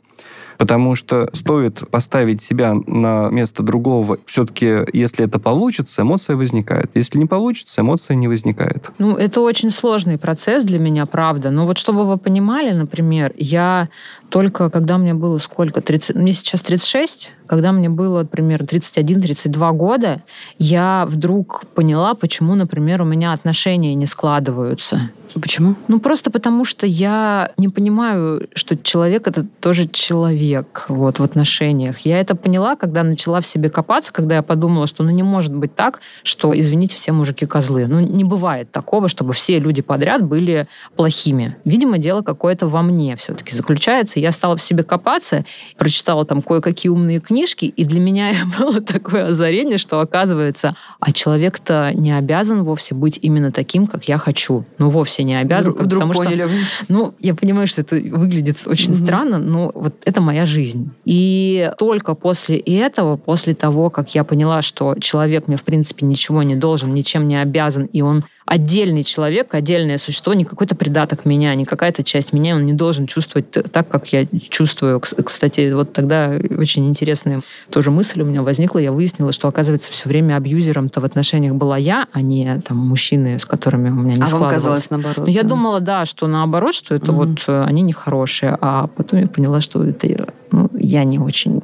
Потому 0.59 0.95
что 0.95 1.29
стоит 1.33 1.89
поставить 1.91 2.43
себя 2.43 2.75
на 2.87 3.29
место 3.31 3.63
другого, 3.63 4.19
все-таки, 4.27 4.79
если 4.93 5.25
это 5.25 5.39
получится, 5.39 6.03
эмоция 6.03 6.37
возникает. 6.37 6.91
Если 6.95 7.19
не 7.19 7.27
получится, 7.27 7.81
эмоция 7.81 8.17
не 8.17 8.29
возникает. 8.29 8.91
Ну, 8.99 9.17
это 9.17 9.41
очень 9.41 9.71
сложный 9.71 10.19
процесс 10.19 10.65
для 10.65 10.79
меня, 10.79 11.07
правда. 11.07 11.51
Но 11.51 11.67
вот 11.67 11.79
чтобы 11.79 12.07
вы 12.07 12.19
понимали, 12.19 12.73
например, 12.73 13.33
я 13.37 13.89
только 14.35 14.69
когда 14.69 14.99
мне 14.99 15.15
было 15.15 15.39
сколько? 15.39 15.81
30, 15.81 16.17
мне 16.17 16.33
сейчас 16.33 16.61
36, 16.63 17.31
когда 17.47 17.71
мне 17.71 17.89
было, 17.89 18.23
например, 18.23 18.63
31-32 18.63 19.73
года, 19.75 20.23
я 20.59 21.05
вдруг 21.07 21.67
поняла, 21.73 22.15
почему, 22.15 22.57
например, 22.57 23.03
у 23.03 23.05
меня 23.05 23.33
отношения 23.33 23.95
не 23.95 24.07
складываются. 24.07 25.11
Почему? 25.41 25.75
Ну, 25.89 25.99
просто 25.99 26.31
потому 26.31 26.65
что 26.65 26.87
я 26.87 27.51
не 27.57 27.69
понимаю, 27.69 28.49
что 28.55 28.77
человек— 28.77 29.27
это 29.29 29.45
тоже 29.61 29.89
человек 29.89 30.87
вот, 30.89 31.19
в 31.19 31.25
отношениях. 31.25 32.01
Я 32.01 32.21
это 32.21 32.37
поняла, 32.37 32.77
когда 32.77 33.03
начала 33.03 33.41
в 33.41 33.47
себе 33.47 33.69
копаться, 33.69 34.13
когда 34.13 34.37
я 34.37 34.43
подумала, 34.43 34.87
что 34.87 35.03
ну 35.03 35.11
не 35.11 35.25
может 35.25 35.53
быть 35.53 35.75
так, 35.75 36.01
что, 36.23 36.57
извините, 36.59 36.97
все 36.97 37.11
мужики 37.11 37.47
козлы. 37.47 37.87
Ну, 37.89 37.99
не 38.01 38.23
бывает 38.23 38.71
такого, 38.71 39.09
чтобы 39.09 39.33
все 39.33 39.59
люди 39.59 39.83
подряд 39.83 40.23
были 40.23 40.69
плохими. 40.95 41.57
Видимо, 41.65 41.99
дело 41.99 42.23
какое-то 42.23 42.69
во 42.69 42.83
мне 42.83 43.17
все-таки 43.17 43.57
заключается. 43.57 44.21
Я 44.25 44.33
стала 44.33 44.57
в 44.57 44.63
себе 44.63 44.83
копаться, 44.85 45.45
прочитала 45.77 46.25
там 46.25 46.41
кое-какие 46.41 46.89
умные 46.89 47.21
книжки, 47.21 47.67
и 47.67 47.85
для 47.85 48.01
меня 48.01 48.33
было 48.59 48.81
такое 48.81 49.27
озарение, 49.29 49.77
что 49.77 50.01
оказывается, 50.01 50.75
а 50.99 51.13
человек-то 51.13 51.93
не 51.93 52.11
обязан 52.17 52.65
вовсе 52.65 52.95
быть 52.95 53.19
именно 53.21 53.53
таким, 53.53 53.87
как 53.87 54.05
я 54.05 54.17
хочу. 54.17 54.65
Ну, 54.79 54.89
вовсе 54.89 55.25
не 55.25 55.39
обязан. 55.39 55.73
Вдруг, 55.73 55.87
вдруг 55.87 56.03
потому 56.03 56.25
поняли 56.25 56.49
что, 56.49 56.85
ну, 56.89 57.15
я 57.21 57.35
понимаю, 57.35 57.67
что 57.67 57.83
это 57.83 57.97
выглядит 57.97 58.57
очень 58.65 58.93
Мгм. 58.93 58.95
странно, 58.95 59.39
но 59.39 59.71
вот 59.75 59.95
это 60.07 60.23
моя 60.23 60.47
жизнь. 60.47 60.91
И 61.05 61.71
только 61.79 62.15
после 62.15 62.57
этого, 62.57 63.19
после 63.19 63.55
того, 63.55 63.91
как 63.91 64.15
я 64.15 64.25
поняла, 64.25 64.63
что 64.63 64.95
человек 64.99 65.49
мне, 65.49 65.59
в 65.59 65.65
принципе, 65.65 66.07
ничего 66.07 66.43
не 66.43 66.57
должен, 66.57 66.95
ничем 66.95 67.29
не 67.29 67.37
обязан, 67.37 67.85
и 67.85 68.01
он 68.01 68.25
отдельный 68.47 69.03
человек, 69.03 69.55
отдельное 69.55 69.99
существо, 69.99 70.35
не 70.35 70.45
какой-то 70.45 70.75
придаток 70.75 71.25
меня, 71.25 71.55
не 71.55 71.65
какая-то 71.65 72.03
часть 72.03 72.33
меня, 72.33 72.55
он 72.57 72.67
не 72.67 72.73
должен 72.75 73.07
чувствовать 73.07 73.51
так, 73.51 73.89
как 73.89 74.09
я 74.13 74.27
чувствую. 74.51 74.99
Кс- 74.99 75.23
Кстати, 75.23 75.73
вот 75.73 75.93
тогда 75.93 76.33
очень 76.59 76.87
интересная 76.89 77.41
тоже 77.71 77.91
мысль 77.91 78.21
у 78.21 78.25
меня 78.25 78.43
возникла. 78.43 78.79
Я 78.79 78.93
выяснила, 78.93 79.33
что, 79.33 79.49
оказывается, 79.49 79.91
все 79.93 80.09
время 80.09 80.37
абьюзером-то 80.37 81.01
в 81.01 81.05
отношениях 81.05 81.55
была 81.55 81.77
я, 81.79 82.07
а 82.13 82.21
не 82.21 82.61
там 82.67 82.77
мужчины, 82.79 83.39
с 83.39 83.45
которыми 83.47 83.89
у 83.91 83.95
меня 83.95 84.17
не 84.17 84.23
а 84.23 84.27
складывалось. 84.27 84.55
казалось 84.55 84.91
наоборот? 84.91 85.19
Ну, 85.19 85.27
я 85.27 85.43
да? 85.43 85.49
думала, 85.49 85.81
да, 85.81 86.05
что 86.05 86.27
наоборот, 86.27 86.75
что 86.75 86.95
это 86.95 87.13
Мгм. 87.13 87.17
вот 87.27 87.45
э, 87.49 87.63
они 87.65 87.83
нехорошие, 87.83 88.57
а 88.61 88.89
потом 88.89 89.21
я 89.21 89.27
поняла, 89.27 89.61
что 89.61 89.85
это 89.85 90.27
ну, 90.51 90.71
я 90.79 91.05
не 91.05 91.19
очень 91.19 91.61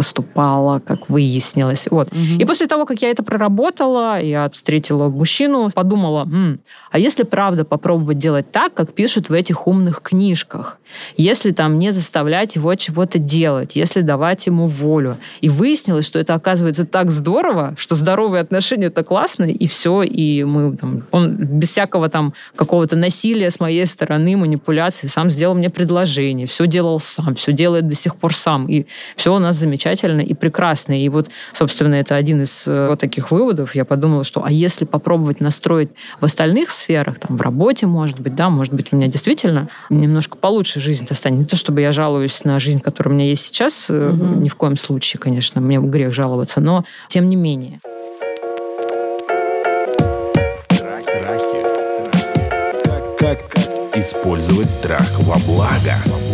поступала, 0.00 0.78
как 0.78 1.10
выяснилось. 1.10 1.86
Вот. 1.90 2.10
Мгм. 2.10 2.38
И 2.38 2.44
после 2.46 2.66
того, 2.66 2.86
как 2.86 3.02
я 3.02 3.10
это 3.10 3.22
проработала, 3.22 4.18
я 4.18 4.48
встретила 4.48 5.10
мужчину, 5.10 5.70
подумала, 5.74 6.22
«М, 6.22 6.60
а 6.90 6.98
если 6.98 7.24
правда 7.24 7.66
попробовать 7.66 8.16
делать 8.16 8.50
так, 8.50 8.72
как 8.72 8.94
пишут 8.94 9.28
в 9.28 9.34
этих 9.34 9.66
умных 9.66 10.00
книжках? 10.00 10.78
Если 11.16 11.52
там 11.52 11.78
не 11.78 11.92
заставлять 11.92 12.56
его 12.56 12.74
чего-то 12.74 13.18
делать, 13.18 13.76
если 13.76 14.00
давать 14.00 14.46
ему 14.46 14.66
волю. 14.66 15.16
И 15.40 15.48
выяснилось, 15.48 16.06
что 16.06 16.18
это 16.18 16.34
оказывается 16.34 16.86
так 16.86 17.10
здорово, 17.10 17.74
что 17.76 17.94
здоровые 17.94 18.40
отношения 18.40 18.86
это 18.86 19.04
классно, 19.04 19.44
и 19.44 19.66
все, 19.66 20.02
и 20.02 20.44
мы 20.44 20.76
там, 20.76 21.02
он 21.10 21.36
без 21.36 21.70
всякого 21.70 22.08
там 22.08 22.34
какого-то 22.56 22.96
насилия 22.96 23.50
с 23.50 23.60
моей 23.60 23.86
стороны, 23.86 24.36
манипуляции, 24.36 25.06
сам 25.06 25.30
сделал 25.30 25.54
мне 25.54 25.70
предложение, 25.70 26.46
все 26.46 26.66
делал 26.66 27.00
сам, 27.00 27.34
все 27.34 27.52
делает 27.52 27.88
до 27.88 27.94
сих 27.94 28.16
пор 28.16 28.34
сам, 28.34 28.66
и 28.66 28.86
все 29.16 29.34
у 29.34 29.38
нас 29.38 29.56
замечательно 29.56 30.20
и 30.20 30.34
прекрасно. 30.34 31.00
И 31.00 31.08
вот, 31.08 31.28
собственно, 31.52 31.94
это 31.94 32.16
один 32.16 32.42
из 32.42 32.66
э, 32.66 32.88
вот 32.88 33.00
таких 33.00 33.30
выводов. 33.30 33.74
Я 33.74 33.84
подумала, 33.84 34.24
что 34.24 34.44
а 34.44 34.50
если 34.50 34.84
попробовать 34.84 35.40
настроить 35.40 35.90
в 36.20 36.24
остальных 36.24 36.70
сферах, 36.70 37.18
там, 37.18 37.36
в 37.36 37.42
работе, 37.42 37.86
может 37.86 38.20
быть, 38.20 38.34
да, 38.34 38.50
может 38.50 38.72
быть, 38.72 38.88
у 38.92 38.96
меня 38.96 39.08
действительно 39.08 39.68
немножко 39.88 40.36
получше 40.36 40.79
жизнь-то 40.80 41.14
станет. 41.14 41.38
Не 41.38 41.44
то, 41.44 41.56
чтобы 41.56 41.80
я 41.80 41.92
жалуюсь 41.92 42.44
на 42.44 42.58
жизнь, 42.58 42.80
которая 42.80 43.14
у 43.14 43.16
меня 43.16 43.28
есть 43.28 43.42
сейчас, 43.44 43.86
Мгм. 43.88 44.42
ни 44.42 44.48
в 44.48 44.54
коем 44.56 44.76
случае, 44.76 45.20
конечно, 45.20 45.60
мне 45.60 45.78
грех 45.78 46.12
жаловаться, 46.12 46.60
но 46.60 46.84
тем 47.08 47.28
не 47.28 47.36
менее. 47.36 47.80
Страхи. 50.68 51.62
Как, 52.84 53.18
как 53.18 53.96
использовать 53.96 54.70
страх 54.70 55.08
во 55.20 55.36
благо? 55.46 56.29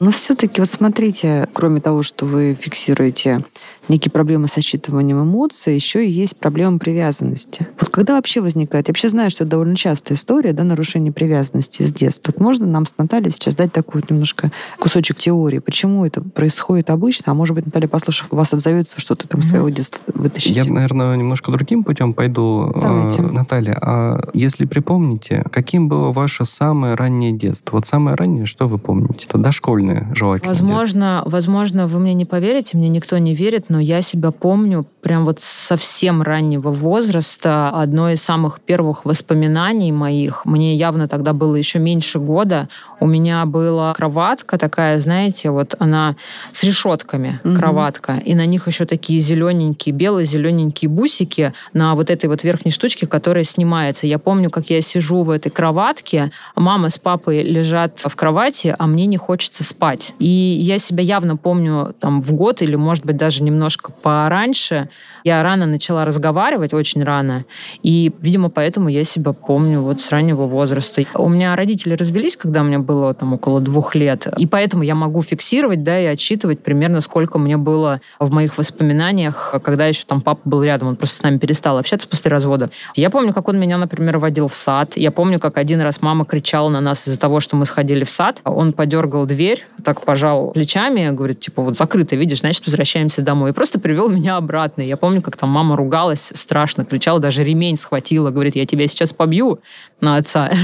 Но 0.00 0.10
все-таки, 0.10 0.60
вот 0.60 0.70
смотрите, 0.70 1.48
кроме 1.52 1.80
того, 1.80 2.02
что 2.02 2.26
вы 2.26 2.56
фиксируете 2.58 3.44
некие 3.88 4.10
проблемы 4.10 4.48
со 4.48 4.60
считыванием 4.60 5.22
эмоций, 5.22 5.74
еще 5.74 6.06
и 6.06 6.10
есть 6.10 6.36
проблема 6.36 6.78
привязанности. 6.78 7.66
Вот 7.78 7.90
когда 7.90 8.14
вообще 8.14 8.40
возникает? 8.40 8.88
Я 8.88 8.92
вообще 8.92 9.08
знаю, 9.08 9.30
что 9.30 9.44
это 9.44 9.52
довольно 9.52 9.76
частая 9.76 10.16
история, 10.16 10.52
да, 10.52 10.64
нарушение 10.64 11.12
привязанности 11.12 11.82
с 11.82 11.92
детства. 11.92 12.32
Вот 12.34 12.42
можно 12.42 12.66
нам 12.66 12.86
с 12.86 12.94
Натальей 12.96 13.30
сейчас 13.30 13.54
дать 13.54 13.72
такой 13.72 14.00
вот 14.00 14.10
немножко 14.10 14.50
кусочек 14.78 15.18
теории, 15.18 15.58
почему 15.58 16.04
это 16.06 16.22
происходит 16.22 16.90
обычно, 16.90 17.32
а 17.32 17.34
может 17.34 17.54
быть, 17.54 17.66
Наталья, 17.66 17.88
послушав 17.88 18.28
вас, 18.30 18.52
отзовется 18.52 19.00
что-то 19.00 19.28
там 19.28 19.42
своего 19.42 19.68
детства 19.68 20.00
вытащить. 20.06 20.56
Я, 20.56 20.64
наверное, 20.64 21.14
немножко 21.16 21.52
другим 21.52 21.84
путем 21.84 22.14
пойду. 22.14 22.72
Давайте. 22.74 23.18
Э, 23.20 23.22
Наталья, 23.22 23.76
а 23.80 24.20
если 24.32 24.64
припомните, 24.64 25.44
каким 25.52 25.88
было 25.88 26.12
ваше 26.12 26.44
самое 26.44 26.94
раннее 26.94 27.32
детство? 27.32 27.76
Вот 27.76 27.86
самое 27.86 28.16
раннее, 28.16 28.46
что 28.46 28.66
вы 28.66 28.78
помните? 28.78 29.26
Это 29.28 29.38
дошкольное, 29.38 29.83
желательно. 30.14 30.52
детство. 30.52 30.66
Возможно, 30.66 31.22
возможно, 31.26 31.86
вы 31.86 31.98
мне 31.98 32.14
не 32.14 32.24
поверите, 32.24 32.76
мне 32.76 32.88
никто 32.88 33.18
не 33.18 33.34
верит, 33.34 33.66
но 33.68 33.80
я 33.80 34.02
себя 34.02 34.30
помню 34.30 34.86
прям 35.02 35.24
вот 35.24 35.40
совсем 35.40 36.22
раннего 36.22 36.70
возраста. 36.70 37.68
Одно 37.70 38.10
из 38.10 38.22
самых 38.22 38.60
первых 38.60 39.04
воспоминаний 39.04 39.92
моих, 39.92 40.44
мне 40.46 40.74
явно 40.76 41.08
тогда 41.08 41.32
было 41.32 41.54
еще 41.56 41.78
меньше 41.78 42.18
года, 42.18 42.68
у 43.00 43.06
меня 43.06 43.44
была 43.44 43.92
кроватка 43.92 44.56
такая, 44.58 44.98
знаете, 44.98 45.50
вот 45.50 45.74
она 45.78 46.16
с 46.52 46.64
решетками, 46.64 47.40
Мгм. 47.44 47.56
кроватка, 47.56 48.20
и 48.24 48.34
на 48.34 48.46
них 48.46 48.66
еще 48.66 48.86
такие 48.86 49.20
зелененькие, 49.20 49.94
белые 49.94 50.24
зелененькие 50.24 50.88
бусики 50.88 51.52
на 51.72 51.94
вот 51.94 52.10
этой 52.10 52.26
вот 52.26 52.42
верхней 52.44 52.70
штучке, 52.70 53.06
которая 53.06 53.44
снимается. 53.44 54.06
Я 54.06 54.18
помню, 54.18 54.48
как 54.50 54.70
я 54.70 54.80
сижу 54.80 55.22
в 55.22 55.30
этой 55.30 55.50
кроватке, 55.50 56.30
мама 56.56 56.88
с 56.88 56.98
папой 56.98 57.42
лежат 57.42 58.00
в 58.04 58.16
кровати, 58.16 58.74
а 58.78 58.86
мне 58.86 59.06
не 59.06 59.16
хочется 59.16 59.64
спать. 59.64 59.73
И 60.18 60.26
я 60.28 60.78
себя 60.78 61.02
явно 61.02 61.36
помню 61.36 61.94
там 62.00 62.22
в 62.22 62.32
год 62.32 62.62
или, 62.62 62.76
может 62.76 63.04
быть, 63.04 63.16
даже 63.16 63.42
немножко 63.42 63.92
пораньше. 63.92 64.88
Я 65.24 65.42
рано 65.42 65.66
начала 65.66 66.04
разговаривать, 66.04 66.72
очень 66.74 67.02
рано. 67.02 67.44
И, 67.82 68.12
видимо, 68.20 68.50
поэтому 68.50 68.88
я 68.88 69.04
себя 69.04 69.32
помню 69.32 69.80
вот 69.80 70.00
с 70.00 70.10
раннего 70.10 70.46
возраста. 70.46 71.02
У 71.14 71.28
меня 71.28 71.56
родители 71.56 71.94
развелись, 71.94 72.36
когда 72.36 72.62
мне 72.62 72.78
было 72.78 73.14
там 73.14 73.32
около 73.32 73.60
двух 73.60 73.94
лет. 73.94 74.26
И 74.36 74.46
поэтому 74.46 74.82
я 74.82 74.94
могу 74.94 75.22
фиксировать, 75.22 75.82
да, 75.82 75.98
и 76.00 76.06
отсчитывать 76.06 76.62
примерно, 76.62 77.00
сколько 77.00 77.38
мне 77.38 77.56
было 77.56 78.00
в 78.18 78.30
моих 78.30 78.58
воспоминаниях, 78.58 79.54
когда 79.62 79.86
еще 79.86 80.04
там 80.06 80.20
папа 80.20 80.40
был 80.44 80.62
рядом. 80.62 80.88
Он 80.88 80.96
просто 80.96 81.18
с 81.18 81.22
нами 81.22 81.38
перестал 81.38 81.78
общаться 81.78 82.08
после 82.08 82.30
развода. 82.30 82.70
Я 82.94 83.10
помню, 83.10 83.32
как 83.32 83.48
он 83.48 83.58
меня, 83.58 83.78
например, 83.78 84.18
водил 84.18 84.48
в 84.48 84.54
сад. 84.54 84.96
Я 84.96 85.10
помню, 85.10 85.40
как 85.40 85.58
один 85.58 85.80
раз 85.80 86.00
мама 86.02 86.24
кричала 86.24 86.68
на 86.68 86.80
нас 86.80 87.06
из-за 87.08 87.18
того, 87.18 87.40
что 87.40 87.56
мы 87.56 87.64
сходили 87.64 88.04
в 88.04 88.10
сад. 88.10 88.40
Он 88.44 88.72
подергал 88.72 89.26
дверь, 89.26 89.63
так 89.84 90.02
пожал 90.02 90.52
плечами, 90.52 91.10
говорит, 91.10 91.40
типа, 91.40 91.62
вот 91.62 91.76
закрыто, 91.76 92.16
видишь, 92.16 92.40
значит, 92.40 92.64
возвращаемся 92.66 93.22
домой. 93.22 93.50
И 93.50 93.52
просто 93.52 93.78
привел 93.78 94.08
меня 94.08 94.36
обратно. 94.36 94.82
Я 94.82 94.96
помню, 94.96 95.22
как 95.22 95.36
там 95.36 95.50
мама 95.50 95.76
ругалась 95.76 96.30
страшно, 96.34 96.84
кричала, 96.84 97.20
даже 97.20 97.44
ремень 97.44 97.76
схватила, 97.76 98.30
говорит, 98.30 98.56
я 98.56 98.66
тебя 98.66 98.86
сейчас 98.86 99.12
побью 99.12 99.60
на 100.04 100.16
отца. 100.16 100.50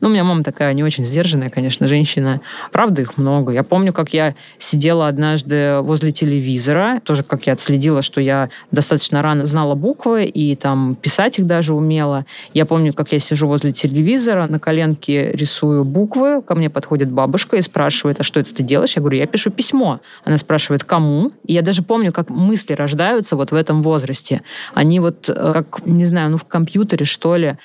Ну, 0.00 0.08
у 0.08 0.10
меня 0.10 0.24
мама 0.24 0.42
такая 0.44 0.74
не 0.74 0.84
очень 0.84 1.04
сдержанная, 1.04 1.48
конечно, 1.48 1.88
женщина. 1.88 2.40
Правда, 2.70 3.02
их 3.02 3.16
много. 3.16 3.52
Я 3.52 3.62
помню, 3.62 3.92
как 3.92 4.12
я 4.12 4.34
сидела 4.58 5.08
однажды 5.08 5.78
возле 5.80 6.12
телевизора, 6.12 7.00
тоже 7.04 7.22
как 7.22 7.46
я 7.46 7.54
отследила, 7.54 8.02
что 8.02 8.20
я 8.20 8.50
достаточно 8.70 9.22
рано 9.22 9.46
знала 9.46 9.74
буквы 9.74 10.26
и 10.26 10.54
там 10.54 10.96
писать 10.96 11.38
их 11.38 11.46
даже 11.46 11.72
умела. 11.72 12.26
Я 12.52 12.66
помню, 12.66 12.92
как 12.92 13.12
я 13.12 13.18
сижу 13.18 13.46
возле 13.46 13.72
телевизора, 13.72 14.46
на 14.48 14.58
коленке 14.58 15.32
рисую 15.32 15.84
буквы, 15.84 16.42
ко 16.42 16.54
мне 16.54 16.68
подходит 16.68 17.10
бабушка 17.10 17.56
и 17.56 17.62
спрашивает, 17.62 18.20
а 18.20 18.22
что 18.22 18.40
это 18.40 18.54
ты 18.54 18.62
делаешь? 18.62 18.96
Я 18.96 19.00
говорю, 19.00 19.18
я 19.18 19.26
пишу 19.26 19.50
письмо. 19.50 20.00
Она 20.24 20.36
спрашивает, 20.38 20.84
кому? 20.84 21.32
И 21.46 21.54
я 21.54 21.62
даже 21.62 21.82
помню, 21.82 22.12
как 22.12 22.28
мысли 22.28 22.74
рождаются 22.74 23.36
вот 23.36 23.50
в 23.50 23.54
этом 23.54 23.82
возрасте. 23.82 24.42
Они 24.74 25.00
вот, 25.00 25.28
э, 25.28 25.52
как, 25.52 25.86
не 25.86 26.04
знаю, 26.04 26.30
ну 26.30 26.36
в 26.36 26.44
компьютере, 26.44 27.04
что 27.06 27.36
ли, 27.36 27.56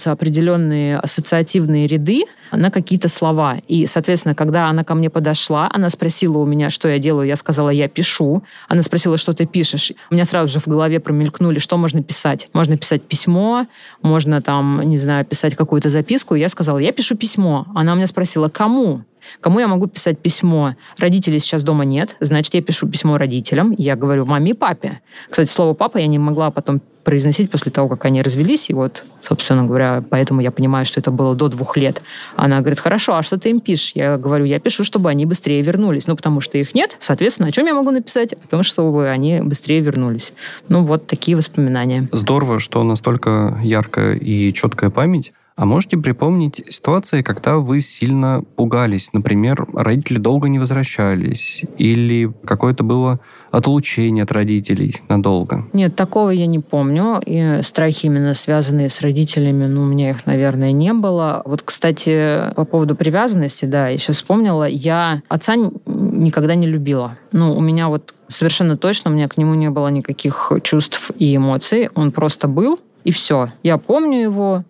наслаиваются 0.00 0.12
определенные 0.12 0.98
ассоциативные 0.98 1.86
ряды 1.86 2.24
на 2.52 2.70
какие-то 2.70 3.08
слова. 3.08 3.58
И, 3.68 3.86
соответственно, 3.86 4.34
когда 4.34 4.68
она 4.68 4.82
ко 4.84 4.94
мне 4.94 5.10
подошла, 5.10 5.70
она 5.72 5.90
спросила 5.90 6.38
у 6.38 6.46
меня, 6.46 6.70
что 6.70 6.88
я 6.88 6.98
делаю. 6.98 7.26
Я 7.26 7.36
сказала, 7.36 7.70
я 7.70 7.88
пишу. 7.88 8.42
Она 8.68 8.82
спросила, 8.82 9.16
что 9.18 9.32
ты 9.32 9.46
пишешь. 9.46 9.92
У 10.10 10.14
меня 10.14 10.24
сразу 10.24 10.52
же 10.52 10.58
в 10.58 10.66
голове 10.66 10.98
промелькнули, 11.00 11.58
что 11.58 11.76
можно 11.76 12.02
писать. 12.02 12.48
Можно 12.52 12.76
писать 12.76 13.02
письмо, 13.02 13.66
можно 14.02 14.40
там, 14.40 14.82
не 14.84 14.98
знаю, 14.98 15.24
писать 15.24 15.54
какую-то 15.54 15.90
записку. 15.90 16.34
Я 16.34 16.48
сказала, 16.48 16.78
я 16.78 16.92
пишу 16.92 17.16
письмо. 17.16 17.66
Она 17.74 17.92
у 17.92 17.96
меня 17.96 18.06
спросила, 18.06 18.48
кому? 18.48 19.02
Кому 19.40 19.60
я 19.60 19.68
могу 19.68 19.86
писать 19.86 20.18
письмо? 20.18 20.74
Родителей 20.98 21.38
сейчас 21.38 21.62
дома 21.62 21.84
нет, 21.84 22.16
значит, 22.20 22.54
я 22.54 22.62
пишу 22.62 22.88
письмо 22.88 23.18
родителям, 23.18 23.74
я 23.76 23.96
говорю 23.96 24.26
маме 24.26 24.52
и 24.52 24.54
папе. 24.54 25.00
Кстати, 25.28 25.48
слово 25.48 25.74
«папа» 25.74 25.98
я 25.98 26.06
не 26.06 26.18
могла 26.18 26.50
потом 26.50 26.80
произносить 27.04 27.50
после 27.50 27.72
того, 27.72 27.88
как 27.88 28.04
они 28.04 28.22
развелись. 28.22 28.70
И 28.70 28.74
вот, 28.74 29.04
собственно 29.26 29.64
говоря, 29.64 30.04
поэтому 30.08 30.40
я 30.40 30.50
понимаю, 30.50 30.84
что 30.84 31.00
это 31.00 31.10
было 31.10 31.34
до 31.34 31.48
двух 31.48 31.76
лет. 31.76 32.02
Она 32.36 32.60
говорит, 32.60 32.78
хорошо, 32.80 33.16
а 33.16 33.22
что 33.22 33.38
ты 33.38 33.50
им 33.50 33.60
пишешь? 33.60 33.92
Я 33.94 34.16
говорю, 34.16 34.44
я 34.44 34.60
пишу, 34.60 34.84
чтобы 34.84 35.10
они 35.10 35.26
быстрее 35.26 35.62
вернулись. 35.62 36.06
Ну, 36.06 36.16
потому 36.16 36.40
что 36.40 36.58
их 36.58 36.74
нет. 36.74 36.96
Соответственно, 37.00 37.48
о 37.48 37.52
чем 37.52 37.66
я 37.66 37.74
могу 37.74 37.90
написать? 37.90 38.34
О 38.34 38.48
том, 38.48 38.62
чтобы 38.62 39.08
они 39.08 39.40
быстрее 39.40 39.80
вернулись. 39.80 40.32
Ну, 40.68 40.84
вот 40.84 41.06
такие 41.06 41.36
воспоминания. 41.36 42.08
Здорово, 42.12 42.60
что 42.60 42.82
настолько 42.82 43.58
яркая 43.62 44.14
и 44.14 44.52
четкая 44.52 44.90
память. 44.90 45.32
А 45.60 45.66
можете 45.66 45.98
припомнить 45.98 46.64
ситуации, 46.70 47.20
когда 47.20 47.58
вы 47.58 47.82
сильно 47.82 48.42
пугались? 48.56 49.12
Например, 49.12 49.66
родители 49.74 50.16
долго 50.16 50.48
не 50.48 50.58
возвращались, 50.58 51.66
или 51.76 52.32
какое-то 52.46 52.82
было 52.82 53.20
отлучение 53.50 54.24
от 54.24 54.32
родителей 54.32 54.96
надолго? 55.10 55.66
Нет, 55.74 55.94
такого 55.94 56.30
я 56.30 56.46
не 56.46 56.60
помню. 56.60 57.20
И 57.26 57.60
страхи 57.62 58.06
именно 58.06 58.32
связанные 58.32 58.88
с 58.88 59.02
родителями, 59.02 59.66
ну, 59.66 59.82
у 59.82 59.84
меня 59.84 60.08
их, 60.08 60.24
наверное, 60.24 60.72
не 60.72 60.94
было. 60.94 61.42
Вот, 61.44 61.60
кстати, 61.60 62.54
по 62.56 62.64
поводу 62.64 62.96
привязанности, 62.96 63.66
да, 63.66 63.88
я 63.88 63.98
сейчас 63.98 64.16
вспомнила, 64.16 64.64
я 64.64 65.20
отца 65.28 65.56
никогда 65.56 66.54
не 66.54 66.68
любила. 66.68 67.18
Ну, 67.32 67.54
у 67.54 67.60
меня 67.60 67.90
вот 67.90 68.14
совершенно 68.28 68.78
точно, 68.78 69.10
у 69.10 69.14
меня 69.14 69.28
к 69.28 69.36
нему 69.36 69.52
не 69.52 69.68
было 69.68 69.88
никаких 69.88 70.52
чувств 70.62 71.10
и 71.18 71.36
эмоций. 71.36 71.90
Он 71.94 72.12
просто 72.12 72.48
был, 72.48 72.80
и 73.04 73.10
все. 73.10 73.50
Я 73.62 73.76
помню 73.76 74.22
его, 74.22 74.64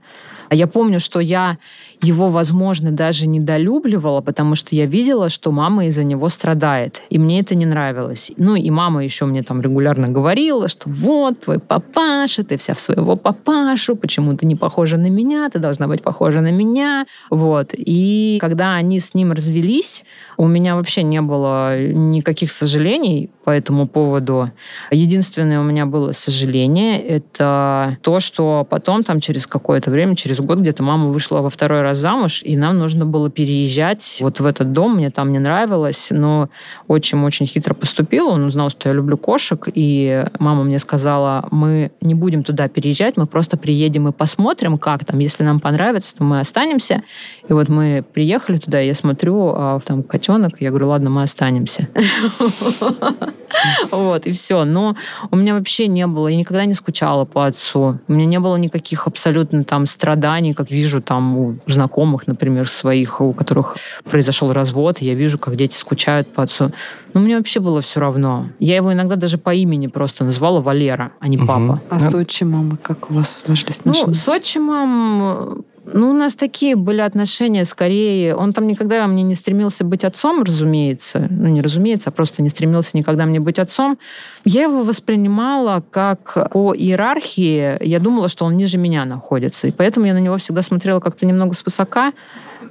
я 0.55 0.67
помню, 0.67 1.01
что 1.01 1.21
я 1.21 1.59
его, 2.03 2.29
возможно, 2.29 2.91
даже 2.91 3.27
недолюбливала, 3.27 4.21
потому 4.21 4.55
что 4.55 4.75
я 4.75 4.87
видела, 4.87 5.29
что 5.29 5.53
мама 5.53 5.87
из-за 5.87 6.05
него 6.05 6.29
страдает. 6.29 7.03
И 7.11 7.19
мне 7.19 7.41
это 7.41 7.55
не 7.55 7.67
нравилось. 7.67 8.33
Ну, 8.37 8.55
и 8.55 8.71
мама 8.71 9.05
еще 9.05 9.27
мне 9.27 9.43
там 9.43 9.61
регулярно 9.61 10.09
говорила, 10.09 10.69
что 10.69 10.89
вот, 10.89 11.41
твой 11.41 11.59
папаша, 11.59 12.45
ты 12.45 12.57
вся 12.57 12.75
в 12.75 12.81
своего 12.81 13.17
папашу, 13.17 13.97
почему 13.97 14.37
ты 14.37 14.47
не 14.47 14.57
похожа 14.57 14.97
на 14.97 15.09
меня, 15.09 15.49
ты 15.51 15.59
должна 15.59 15.87
быть 15.89 16.03
похожа 16.03 16.41
на 16.41 16.51
меня. 16.51 17.07
Вот. 17.29 17.71
И 17.77 18.39
когда 18.41 18.75
они 18.75 19.01
с 19.01 19.15
ним 19.15 19.33
развелись, 19.33 20.05
у 20.37 20.47
меня 20.47 20.77
вообще 20.77 21.03
не 21.03 21.21
было 21.21 21.79
никаких 21.93 22.51
сожалений 22.51 23.31
по 23.45 23.51
этому 23.51 23.87
поводу. 23.87 24.51
Единственное 24.91 25.61
у 25.61 25.65
меня 25.65 25.87
было 25.87 26.13
сожаление, 26.13 27.01
это 27.01 27.99
то, 28.03 28.21
что 28.21 28.67
потом, 28.69 29.03
там, 29.03 29.21
через 29.21 29.47
какое-то 29.47 29.91
время, 29.91 30.15
через 30.15 30.41
год 30.41 30.61
где-то 30.61 30.83
мама 30.83 31.09
вышла 31.09 31.41
во 31.41 31.51
второй 31.51 31.83
раз 31.83 31.90
замуж, 31.95 32.43
и 32.45 32.57
нам 32.57 32.79
нужно 32.79 33.07
было 33.07 33.31
переезжать 33.31 34.19
вот 34.21 34.41
в 34.41 34.47
этот 34.47 34.73
дом. 34.73 34.97
Мне 34.97 35.11
там 35.11 35.33
не 35.33 35.39
нравилось, 35.39 36.09
но 36.11 36.49
отчим 36.89 37.25
очень 37.25 37.47
хитро 37.47 37.75
поступил. 37.75 38.29
Он 38.29 38.45
узнал, 38.45 38.71
что 38.71 38.89
я 38.89 38.95
люблю 38.95 39.17
кошек, 39.17 39.69
и 39.73 40.27
мама 40.39 40.65
мне 40.65 40.79
сказала, 40.79 41.47
мы 41.51 41.93
не 42.01 42.15
будем 42.15 42.43
туда 42.43 42.69
переезжать, 42.69 43.17
мы 43.17 43.27
просто 43.27 43.57
приедем 43.57 44.09
и 44.09 44.13
посмотрим, 44.13 44.79
как 44.79 45.05
там. 45.05 45.19
Если 45.19 45.45
нам 45.45 45.61
понравится, 45.61 46.17
то 46.17 46.25
мы 46.25 46.41
останемся. 46.41 47.03
И 47.49 47.53
вот 47.53 47.69
мы 47.69 48.05
приехали 48.13 48.59
туда, 48.59 48.81
я 48.81 48.95
смотрю, 48.95 49.49
а 49.49 49.81
там 49.81 50.03
котенок, 50.03 50.61
я 50.61 50.71
говорю, 50.71 50.89
ладно, 50.89 51.11
мы 51.11 51.23
останемся. 51.23 51.89
Вот, 53.91 54.27
и 54.27 54.33
все. 54.33 54.65
Но 54.65 54.97
у 55.31 55.37
меня 55.37 55.55
вообще 55.55 55.87
не 55.89 56.07
было, 56.07 56.29
я 56.29 56.37
никогда 56.37 56.65
не 56.65 56.75
скучала 56.75 57.25
по 57.25 57.47
отцу. 57.47 57.99
У 58.09 58.13
меня 58.13 58.25
не 58.25 58.41
было 58.41 58.57
никаких 58.57 59.07
абсолютно 59.07 59.65
там 59.65 59.87
страданий, 59.87 60.55
как 60.55 60.71
вижу 60.71 61.03
там 61.03 61.37
у 61.37 61.57
знакомых, 61.81 62.27
например, 62.27 62.69
своих, 62.69 63.21
у 63.23 63.33
которых 63.33 63.77
произошел 64.05 64.53
развод, 64.53 65.01
и 65.01 65.07
я 65.07 65.15
вижу, 65.15 65.39
как 65.39 65.57
дети 65.57 65.75
скучают 65.75 66.29
по 66.29 66.43
отцу. 66.43 66.73
Но 67.15 67.21
мне 67.21 67.37
вообще 67.39 67.61
было 67.61 67.81
все 67.81 68.01
равно. 68.01 68.49
Я 68.59 68.77
его 68.77 68.93
иногда 68.93 69.17
даже 69.17 69.39
по 69.39 69.55
имени 69.55 69.87
просто 69.87 70.25
назвала 70.25 70.61
Валера, 70.61 71.13
а 71.21 71.29
не 71.29 71.39
папа. 71.39 71.81
А 71.89 71.99
с 71.99 72.15
отчимом 72.15 72.79
как 72.83 73.11
у 73.11 73.15
вас 73.15 73.41
сложились 73.41 73.81
отношения? 73.81 74.07
Ну, 74.09 74.15
с 74.15 74.29
отчимом 74.29 75.65
ну, 75.85 76.11
у 76.11 76.13
нас 76.13 76.35
такие 76.35 76.77
были 76.77 77.01
отношения 77.01 77.65
скорее. 77.65 78.37
Он 78.37 78.53
там 78.53 78.67
никогда 78.67 79.07
мне 79.07 79.23
не 79.23 79.35
стремился 79.35 79.85
быть 79.85 80.05
отцом, 80.05 80.43
разумеется. 80.43 81.27
Ну, 81.31 81.49
не 81.49 81.63
разумеется, 81.63 82.11
а 82.11 82.13
просто 82.13 82.43
не 82.43 82.49
стремился 82.49 82.97
никогда 82.97 83.27
мне 83.27 83.41
быть 83.41 83.59
отцом. 83.59 83.99
Я 84.45 84.63
его 84.63 84.83
воспринимала 84.83 85.83
как 85.91 86.51
по 86.53 86.75
иерархии. 86.75 87.83
Я 87.85 87.99
думала, 87.99 88.29
что 88.29 88.45
он 88.45 88.57
ниже 88.57 88.79
меня 88.79 89.05
находится. 89.05 89.69
И 89.69 89.73
поэтому 89.73 90.07
я 90.07 90.15
на 90.15 90.21
него 90.21 90.37
всегда 90.37 90.63
смотрела 90.63 91.01
как-то 91.01 91.27
немного 91.27 91.55
свысока 91.55 92.13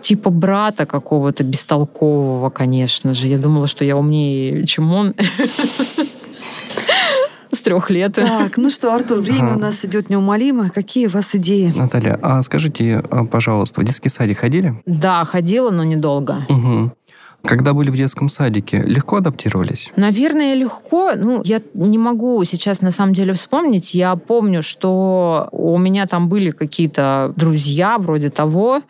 типа 0.02 0.30
брата 0.30 0.86
какого-то 0.86 1.44
бестолкового, 1.44 2.50
конечно 2.50 3.14
же. 3.14 3.28
Я 3.28 3.38
думала, 3.38 3.68
что 3.68 3.84
я 3.84 3.98
умнее, 3.98 4.66
чем 4.66 4.94
он. 4.94 5.16
с 7.52 7.62
трех 7.62 7.90
лет. 7.90 8.14
Так, 8.14 8.58
ну 8.58 8.70
что, 8.70 8.94
Артур, 8.94 9.20
время 9.20 9.52
ага. 9.52 9.58
у 9.58 9.60
нас 9.60 9.86
идет 9.86 10.10
неумолимо. 10.10 10.70
Какие 10.70 11.08
у 11.08 11.10
вас 11.10 11.36
идеи? 11.36 11.74
Наталья, 11.76 12.18
а 12.22 12.42
скажите, 12.44 13.02
а, 13.10 13.26
пожалуйста, 13.26 13.82
в 13.82 13.84
детский 13.84 14.10
садик 14.10 14.40
ходили? 14.40 14.82
Да, 14.86 15.26
ходила, 15.26 15.72
но 15.72 15.84
недолго. 15.84 16.46
Угу. 16.50 16.92
Когда 17.44 17.74
были 17.74 17.90
в 17.90 17.96
детском 17.96 18.28
садике, 18.30 18.84
легко 18.86 19.18
адаптировались? 19.18 19.92
Наверное, 19.96 20.54
легко. 20.56 21.12
Ну, 21.16 21.42
я 21.46 21.62
не 21.74 21.98
могу 21.98 22.44
сейчас 22.44 22.82
на 22.82 22.92
самом 22.92 23.14
деле 23.14 23.34
вспомнить. 23.34 23.94
Я 23.94 24.16
помню, 24.16 24.62
что 24.62 25.48
у 25.52 25.78
меня 25.78 26.06
там 26.06 26.28
были 26.28 26.52
какие-то 26.52 27.34
друзья 27.36 27.98
вроде 27.98 28.30
того. 28.30 28.82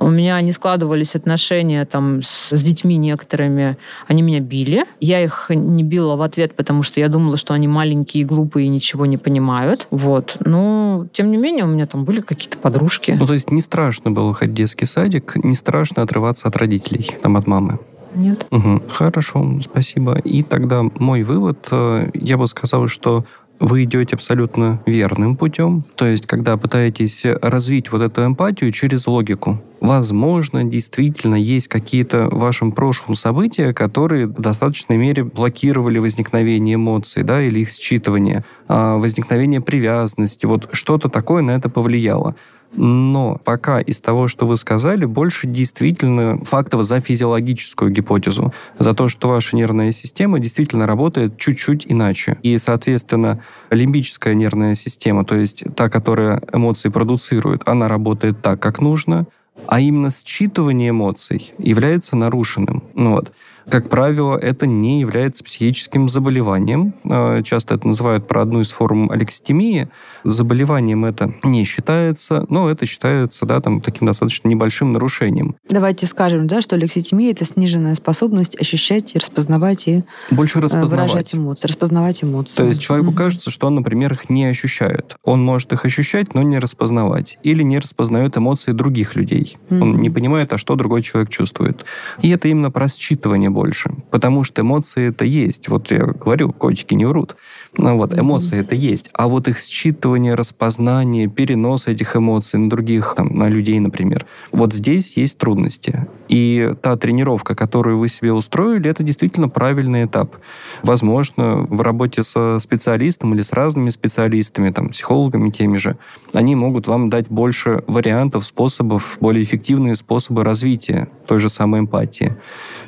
У 0.00 0.08
меня 0.08 0.40
не 0.40 0.50
складывались 0.50 1.14
отношения 1.14 1.84
там 1.84 2.22
с, 2.22 2.56
с 2.56 2.62
детьми 2.62 2.96
некоторыми. 2.96 3.76
Они 4.08 4.22
меня 4.22 4.40
били. 4.40 4.84
Я 5.00 5.22
их 5.22 5.46
не 5.50 5.84
била 5.84 6.16
в 6.16 6.22
ответ, 6.22 6.56
потому 6.56 6.82
что 6.82 6.98
я 6.98 7.08
думала, 7.08 7.36
что 7.36 7.54
они 7.54 7.68
маленькие 7.68 8.22
и 8.22 8.24
глупые 8.24 8.66
и 8.66 8.68
ничего 8.68 9.06
не 9.06 9.16
понимают. 9.16 9.86
Вот. 9.92 10.38
Но, 10.40 11.06
тем 11.12 11.30
не 11.30 11.36
менее, 11.36 11.64
у 11.64 11.68
меня 11.68 11.86
там 11.86 12.04
были 12.04 12.20
какие-то 12.20 12.58
подружки. 12.58 13.12
Ну, 13.12 13.26
то 13.26 13.34
есть 13.34 13.52
не 13.52 13.60
страшно 13.60 14.10
было 14.10 14.34
ходить 14.34 14.54
в 14.54 14.56
детский 14.56 14.86
садик, 14.86 15.36
не 15.36 15.54
страшно 15.54 16.02
отрываться 16.02 16.48
от 16.48 16.56
родителей, 16.56 17.08
там, 17.22 17.36
от 17.36 17.46
мамы? 17.46 17.78
Нет. 18.14 18.46
Угу. 18.50 18.82
Хорошо, 18.88 19.60
спасибо. 19.62 20.18
И 20.18 20.42
тогда 20.42 20.82
мой 20.98 21.22
вывод, 21.22 21.68
э, 21.70 22.10
я 22.14 22.36
бы 22.36 22.46
сказал, 22.46 22.88
что 22.88 23.24
вы 23.62 23.84
идете 23.84 24.16
абсолютно 24.16 24.82
верным 24.86 25.36
путем. 25.36 25.84
То 25.94 26.06
есть, 26.06 26.26
когда 26.26 26.56
пытаетесь 26.56 27.24
развить 27.40 27.92
вот 27.92 28.02
эту 28.02 28.26
эмпатию 28.26 28.72
через 28.72 29.06
логику. 29.06 29.62
Возможно, 29.80 30.64
действительно 30.64 31.36
есть 31.36 31.68
какие-то 31.68 32.28
в 32.28 32.38
вашем 32.38 32.72
прошлом 32.72 33.14
события, 33.14 33.72
которые 33.72 34.26
в 34.26 34.40
достаточной 34.40 34.96
мере 34.96 35.22
блокировали 35.22 35.98
возникновение 35.98 36.74
эмоций, 36.74 37.22
да, 37.22 37.40
или 37.40 37.60
их 37.60 37.68
считывание, 37.68 38.42
а 38.66 38.98
возникновение 38.98 39.60
привязанности. 39.60 40.46
Вот 40.46 40.68
что-то 40.72 41.08
такое 41.08 41.42
на 41.42 41.52
это 41.52 41.68
повлияло. 41.68 42.34
Но 42.74 43.38
пока 43.44 43.80
из 43.80 44.00
того, 44.00 44.28
что 44.28 44.46
вы 44.46 44.56
сказали, 44.56 45.04
больше 45.04 45.46
действительно 45.46 46.42
фактов 46.44 46.84
за 46.84 47.00
физиологическую 47.00 47.90
гипотезу, 47.90 48.52
за 48.78 48.94
то, 48.94 49.08
что 49.08 49.28
ваша 49.28 49.56
нервная 49.56 49.92
система 49.92 50.40
действительно 50.40 50.86
работает 50.86 51.36
чуть-чуть 51.36 51.86
иначе. 51.88 52.38
И, 52.42 52.56
соответственно, 52.58 53.42
лимбическая 53.70 54.34
нервная 54.34 54.74
система, 54.74 55.24
то 55.24 55.34
есть 55.34 55.64
та, 55.76 55.90
которая 55.90 56.40
эмоции 56.52 56.88
продуцирует, 56.88 57.62
она 57.66 57.88
работает 57.88 58.40
так, 58.40 58.60
как 58.60 58.80
нужно, 58.80 59.26
а 59.66 59.80
именно 59.80 60.08
считывание 60.08 60.90
эмоций 60.90 61.52
является 61.58 62.16
нарушенным. 62.16 62.82
Ну 62.94 63.12
вот. 63.12 63.32
Как 63.68 63.88
правило, 63.88 64.36
это 64.36 64.66
не 64.66 65.00
является 65.00 65.44
психическим 65.44 66.08
заболеванием. 66.08 66.94
А, 67.04 67.42
часто 67.42 67.74
это 67.74 67.86
называют 67.86 68.26
про 68.26 68.42
одну 68.42 68.60
из 68.60 68.72
форм 68.72 69.10
алекситимии. 69.10 69.88
Заболеванием 70.24 71.04
это 71.04 71.34
не 71.42 71.64
считается, 71.64 72.46
но 72.48 72.70
это 72.70 72.86
считается 72.86 73.46
да, 73.46 73.60
там, 73.60 73.80
таким 73.80 74.06
достаточно 74.06 74.48
небольшим 74.48 74.92
нарушением. 74.92 75.56
Давайте 75.68 76.06
скажем, 76.06 76.46
да, 76.46 76.60
что 76.60 76.76
алекситимия— 76.76 77.30
это 77.32 77.44
сниженная 77.44 77.94
способность 77.94 78.60
ощущать, 78.60 79.14
распознавать 79.16 79.88
и 79.88 80.04
Больше 80.30 80.58
э, 80.58 80.62
распознавать. 80.62 81.10
выражать 81.10 81.34
эмоции. 81.34 81.66
Распознавать 81.66 82.24
эмоции. 82.24 82.56
То 82.56 82.66
есть 82.66 82.80
человеку 82.80 83.10
угу. 83.10 83.16
кажется, 83.16 83.50
что 83.50 83.66
он, 83.66 83.76
например, 83.76 84.12
их 84.12 84.30
не 84.30 84.44
ощущает. 84.44 85.16
Он 85.22 85.42
может 85.42 85.72
их 85.72 85.84
ощущать, 85.84 86.34
но 86.34 86.42
не 86.42 86.58
распознавать. 86.58 87.38
Или 87.42 87.62
не 87.62 87.78
распознает 87.78 88.36
эмоции 88.36 88.72
других 88.72 89.16
людей. 89.16 89.56
Угу. 89.70 89.82
Он 89.82 90.00
не 90.00 90.10
понимает, 90.10 90.52
а 90.52 90.58
что 90.58 90.74
другой 90.74 91.02
человек 91.02 91.30
чувствует. 91.30 91.84
И 92.20 92.30
это 92.30 92.48
именно 92.48 92.70
про 92.70 92.86
считывание 92.86 93.50
больше. 93.52 93.90
Потому 94.10 94.44
что 94.44 94.62
эмоции 94.62 95.08
это 95.08 95.24
есть. 95.24 95.68
Вот 95.68 95.90
я 95.90 96.04
говорю, 96.04 96.52
котики 96.52 96.94
не 96.94 97.04
врут. 97.04 97.36
Ну, 97.78 97.96
вот, 97.96 98.18
эмоции 98.18 98.58
mm-hmm. 98.58 98.64
это 98.64 98.74
есть. 98.74 99.10
А 99.14 99.28
вот 99.28 99.48
их 99.48 99.58
считывание, 99.58 100.34
распознание, 100.34 101.26
перенос 101.26 101.86
этих 101.86 102.16
эмоций 102.16 102.58
на 102.58 102.68
других, 102.68 103.14
там, 103.16 103.34
на 103.34 103.48
людей, 103.48 103.80
например, 103.80 104.26
вот 104.50 104.74
здесь 104.74 105.16
есть 105.16 105.38
трудности. 105.38 106.06
И 106.28 106.74
та 106.82 106.96
тренировка, 106.96 107.54
которую 107.54 107.98
вы 107.98 108.08
себе 108.08 108.32
устроили, 108.32 108.90
это 108.90 109.02
действительно 109.02 109.48
правильный 109.48 110.04
этап. 110.04 110.36
Возможно, 110.82 111.66
в 111.68 111.80
работе 111.80 112.22
со 112.22 112.58
специалистом 112.60 113.34
или 113.34 113.42
с 113.42 113.52
разными 113.52 113.88
специалистами, 113.90 114.70
там, 114.70 114.90
психологами 114.90 115.50
теми 115.50 115.78
же, 115.78 115.96
они 116.34 116.54
могут 116.54 116.88
вам 116.88 117.08
дать 117.08 117.28
больше 117.28 117.82
вариантов, 117.86 118.44
способов, 118.44 119.16
более 119.20 119.42
эффективные 119.42 119.96
способы 119.96 120.44
развития 120.44 121.08
той 121.26 121.40
же 121.40 121.48
самой 121.48 121.80
эмпатии. 121.80 122.36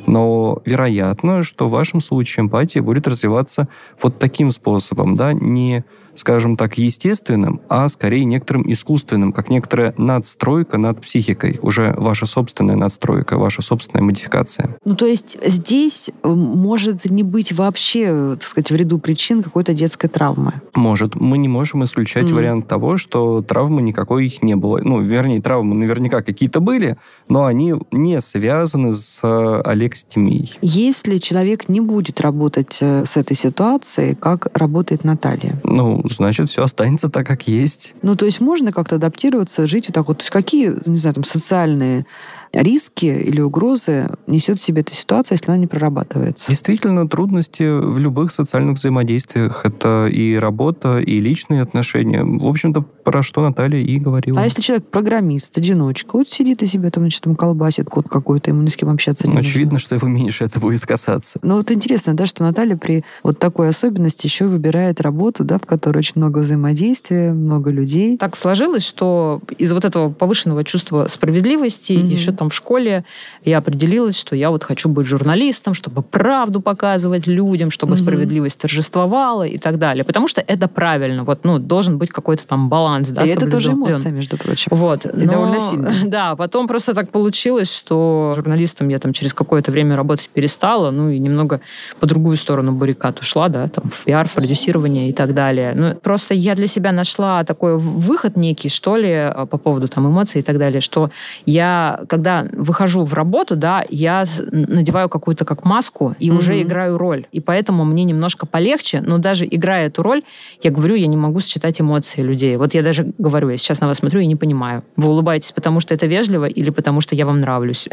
Но 0.06 0.60
вероятно, 0.64 1.42
что 1.42 1.68
в 1.68 1.72
вашем 1.72 2.00
случае 2.00 2.44
эмпатия 2.44 2.82
будет 2.82 3.08
развиваться 3.08 3.68
вот 4.02 4.18
таким 4.18 4.50
способом, 4.50 5.16
да, 5.16 5.32
не 5.32 5.84
скажем 6.14 6.56
так, 6.56 6.78
естественным, 6.78 7.60
а 7.68 7.88
скорее 7.88 8.24
некоторым 8.24 8.70
искусственным, 8.70 9.32
как 9.32 9.50
некоторая 9.50 9.94
надстройка 9.96 10.78
над 10.78 11.00
психикой, 11.00 11.58
уже 11.62 11.94
ваша 11.96 12.26
собственная 12.26 12.76
надстройка, 12.76 13.38
ваша 13.38 13.62
собственная 13.62 14.04
модификация. 14.04 14.76
Ну, 14.84 14.94
то 14.94 15.06
есть 15.06 15.36
здесь 15.44 16.10
э, 16.22 16.28
может 16.28 17.04
не 17.04 17.22
быть 17.22 17.52
вообще, 17.52 18.36
так 18.38 18.48
сказать, 18.48 18.70
в 18.70 18.76
ряду 18.76 18.98
причин 18.98 19.42
какой-то 19.42 19.74
детской 19.74 20.08
травмы? 20.08 20.54
Может. 20.74 21.14
Мы 21.16 21.38
не 21.38 21.48
можем 21.48 21.84
исключать 21.84 22.26
mm. 22.26 22.34
вариант 22.34 22.68
того, 22.68 22.96
что 22.96 23.42
травмы 23.42 23.82
никакой 23.82 24.36
не 24.42 24.56
было. 24.56 24.80
Ну, 24.82 25.00
вернее, 25.00 25.40
травмы 25.40 25.74
наверняка 25.74 26.22
какие-то 26.22 26.60
были, 26.60 26.96
но 27.28 27.44
они 27.44 27.74
не 27.90 28.20
связаны 28.20 28.94
с 28.94 29.20
э, 29.22 29.62
алекситимией. 29.64 30.52
Если 30.60 31.18
человек 31.18 31.68
не 31.68 31.80
будет 31.80 32.20
работать 32.20 32.78
э, 32.80 33.04
с 33.06 33.16
этой 33.16 33.36
ситуацией, 33.36 34.14
как 34.14 34.48
работает 34.56 35.04
Наталья? 35.04 35.58
Ну, 35.64 36.03
значит, 36.12 36.50
все 36.50 36.64
останется 36.64 37.08
так, 37.08 37.26
как 37.26 37.48
есть. 37.48 37.94
Ну, 38.02 38.16
то 38.16 38.26
есть 38.26 38.40
можно 38.40 38.72
как-то 38.72 38.96
адаптироваться, 38.96 39.66
жить 39.66 39.88
вот 39.88 39.94
так 39.94 40.08
вот. 40.08 40.18
То 40.18 40.22
есть 40.22 40.30
какие, 40.30 40.74
не 40.86 40.98
знаю, 40.98 41.14
там, 41.14 41.24
социальные 41.24 42.06
риски 42.54 43.06
или 43.06 43.40
угрозы 43.40 44.08
несет 44.26 44.58
в 44.58 44.62
себе 44.62 44.82
эта 44.82 44.94
ситуация, 44.94 45.36
если 45.36 45.50
она 45.50 45.58
не 45.58 45.66
прорабатывается? 45.66 46.48
Действительно, 46.48 47.08
трудности 47.08 47.62
в 47.62 47.98
любых 47.98 48.32
социальных 48.32 48.76
взаимодействиях. 48.76 49.64
Это 49.64 50.08
и 50.10 50.36
работа, 50.36 50.98
и 50.98 51.20
личные 51.20 51.62
отношения. 51.62 52.24
В 52.24 52.46
общем-то, 52.46 52.82
про 52.82 53.22
что 53.22 53.42
Наталья 53.42 53.78
и 53.78 53.98
говорила. 53.98 54.40
А 54.40 54.44
если 54.44 54.62
человек 54.62 54.86
программист, 54.86 55.56
одиночка, 55.58 56.16
вот 56.16 56.28
сидит 56.28 56.62
и 56.62 56.66
себе 56.66 56.90
там, 56.90 57.04
значит, 57.04 57.22
там 57.22 57.36
колбасит 57.36 57.88
код 57.88 58.08
какой-то, 58.08 58.50
ему 58.50 58.62
ни 58.62 58.68
с 58.68 58.76
кем 58.76 58.88
общаться 58.88 59.26
не 59.26 59.34
ну, 59.34 59.40
Очевидно, 59.40 59.74
нужно. 59.74 59.78
что 59.86 59.94
его 59.96 60.08
меньше 60.14 60.44
это 60.44 60.60
будет 60.60 60.86
касаться. 60.86 61.38
Ну, 61.42 61.56
вот 61.56 61.70
интересно, 61.70 62.14
да, 62.14 62.26
что 62.26 62.44
Наталья 62.44 62.76
при 62.76 63.04
вот 63.22 63.38
такой 63.38 63.68
особенности 63.68 64.26
еще 64.26 64.46
выбирает 64.46 65.00
работу, 65.00 65.44
да, 65.44 65.58
в 65.58 65.66
которой 65.66 65.98
очень 65.98 66.14
много 66.16 66.38
взаимодействия, 66.38 67.32
много 67.32 67.70
людей. 67.70 68.16
Так 68.18 68.36
сложилось, 68.36 68.84
что 68.84 69.40
из 69.58 69.72
вот 69.72 69.84
этого 69.84 70.10
повышенного 70.10 70.64
чувства 70.64 71.06
справедливости 71.08 71.92
mm-hmm. 71.92 72.06
еще 72.06 72.32
там 72.32 72.43
в 72.50 72.54
школе 72.54 73.04
я 73.44 73.58
определилась, 73.58 74.18
что 74.18 74.36
я 74.36 74.50
вот 74.50 74.64
хочу 74.64 74.88
быть 74.88 75.06
журналистом, 75.06 75.74
чтобы 75.74 76.02
правду 76.02 76.60
показывать 76.60 77.26
людям, 77.26 77.70
чтобы 77.70 77.94
mm-hmm. 77.94 78.02
справедливость 78.02 78.60
торжествовала 78.60 79.46
и 79.46 79.58
так 79.58 79.78
далее. 79.78 80.04
Потому 80.04 80.28
что 80.28 80.40
это 80.40 80.68
правильно. 80.68 81.24
Вот, 81.24 81.44
ну, 81.44 81.58
должен 81.58 81.98
быть 81.98 82.10
какой-то 82.10 82.46
там 82.46 82.68
баланс, 82.68 83.10
да, 83.10 83.24
И 83.24 83.28
это 83.28 83.50
тоже 83.50 83.72
эмоция, 83.72 84.12
между 84.12 84.36
прочим. 84.36 84.68
Вот. 84.70 85.06
И 85.06 85.10
Но, 85.12 85.32
довольно 85.32 85.60
сильно. 85.60 85.92
Да, 86.14 86.36
потом 86.36 86.68
просто 86.68 86.94
так 86.94 87.10
получилось, 87.10 87.74
что 87.74 88.32
журналистом 88.36 88.88
я 88.88 88.98
там 88.98 89.12
через 89.12 89.34
какое-то 89.34 89.72
время 89.72 89.96
работать 89.96 90.28
перестала, 90.28 90.90
ну 90.90 91.10
и 91.10 91.18
немного 91.18 91.60
по 92.00 92.06
другую 92.06 92.36
сторону 92.36 92.72
баррикад 92.72 93.20
ушла, 93.20 93.48
да, 93.48 93.68
там 93.68 93.90
в 93.90 94.04
пиар, 94.04 94.28
в 94.28 94.32
продюсирование 94.32 95.08
и 95.08 95.12
так 95.12 95.34
далее. 95.34 95.72
Ну, 95.74 95.94
просто 95.94 96.34
я 96.34 96.54
для 96.54 96.66
себя 96.66 96.92
нашла 96.92 97.44
такой 97.44 97.76
выход 97.76 98.36
некий, 98.36 98.68
что 98.68 98.96
ли, 98.96 99.30
по 99.50 99.58
поводу 99.58 99.88
там 99.88 100.08
эмоций 100.08 100.40
и 100.40 100.44
так 100.44 100.58
далее, 100.58 100.80
что 100.80 101.10
я, 101.46 102.00
когда 102.08 102.23
выхожу 102.52 103.04
в 103.04 103.14
работу, 103.14 103.56
да, 103.56 103.84
я 103.88 104.24
надеваю 104.50 105.08
какую-то 105.08 105.44
как 105.44 105.64
маску 105.64 106.14
и 106.18 106.28
mm-hmm. 106.28 106.38
уже 106.38 106.62
играю 106.62 106.98
роль. 106.98 107.26
И 107.32 107.40
поэтому 107.40 107.84
мне 107.84 108.04
немножко 108.04 108.46
полегче, 108.46 109.00
но 109.00 109.18
даже 109.18 109.46
играя 109.50 109.86
эту 109.86 110.02
роль, 110.02 110.22
я 110.62 110.70
говорю, 110.70 110.94
я 110.94 111.06
не 111.06 111.16
могу 111.16 111.40
считать 111.40 111.80
эмоции 111.80 112.22
людей. 112.22 112.56
Вот 112.56 112.74
я 112.74 112.82
даже 112.82 113.12
говорю, 113.18 113.48
я 113.50 113.56
сейчас 113.56 113.80
на 113.80 113.86
вас 113.86 113.98
смотрю 113.98 114.20
и 114.20 114.26
не 114.26 114.36
понимаю. 114.36 114.82
Вы 114.96 115.08
улыбаетесь, 115.08 115.52
потому 115.52 115.80
что 115.80 115.94
это 115.94 116.06
вежливо 116.06 116.46
или 116.46 116.70
потому 116.70 117.00
что 117.00 117.14
я 117.14 117.26
вам 117.26 117.40
нравлюсь? 117.40 117.88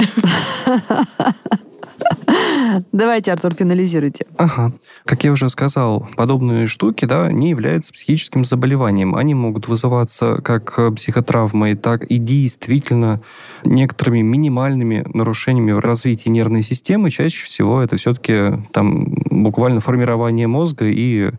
Давайте, 2.91 3.31
Артур, 3.31 3.53
финализируйте. 3.53 4.25
Ага. 4.37 4.73
Как 5.05 5.23
я 5.23 5.31
уже 5.31 5.49
сказал, 5.49 6.07
подобные 6.15 6.67
штуки, 6.67 7.05
да, 7.05 7.31
не 7.31 7.49
являются 7.49 7.93
психическим 7.93 8.43
заболеванием. 8.43 9.15
Они 9.15 9.33
могут 9.33 9.67
вызываться 9.67 10.37
как 10.41 10.79
психотравмой, 10.95 11.75
так 11.75 12.05
и 12.05 12.17
действительно 12.17 13.21
некоторыми 13.63 14.21
минимальными 14.21 15.05
нарушениями 15.13 15.71
в 15.71 15.79
развитии 15.79 16.29
нервной 16.29 16.63
системы. 16.63 17.11
Чаще 17.11 17.45
всего 17.45 17.81
это 17.81 17.97
все-таки 17.97 18.63
там 18.71 19.05
буквально 19.29 19.81
формирование 19.81 20.47
мозга 20.47 20.85
и 20.85 21.31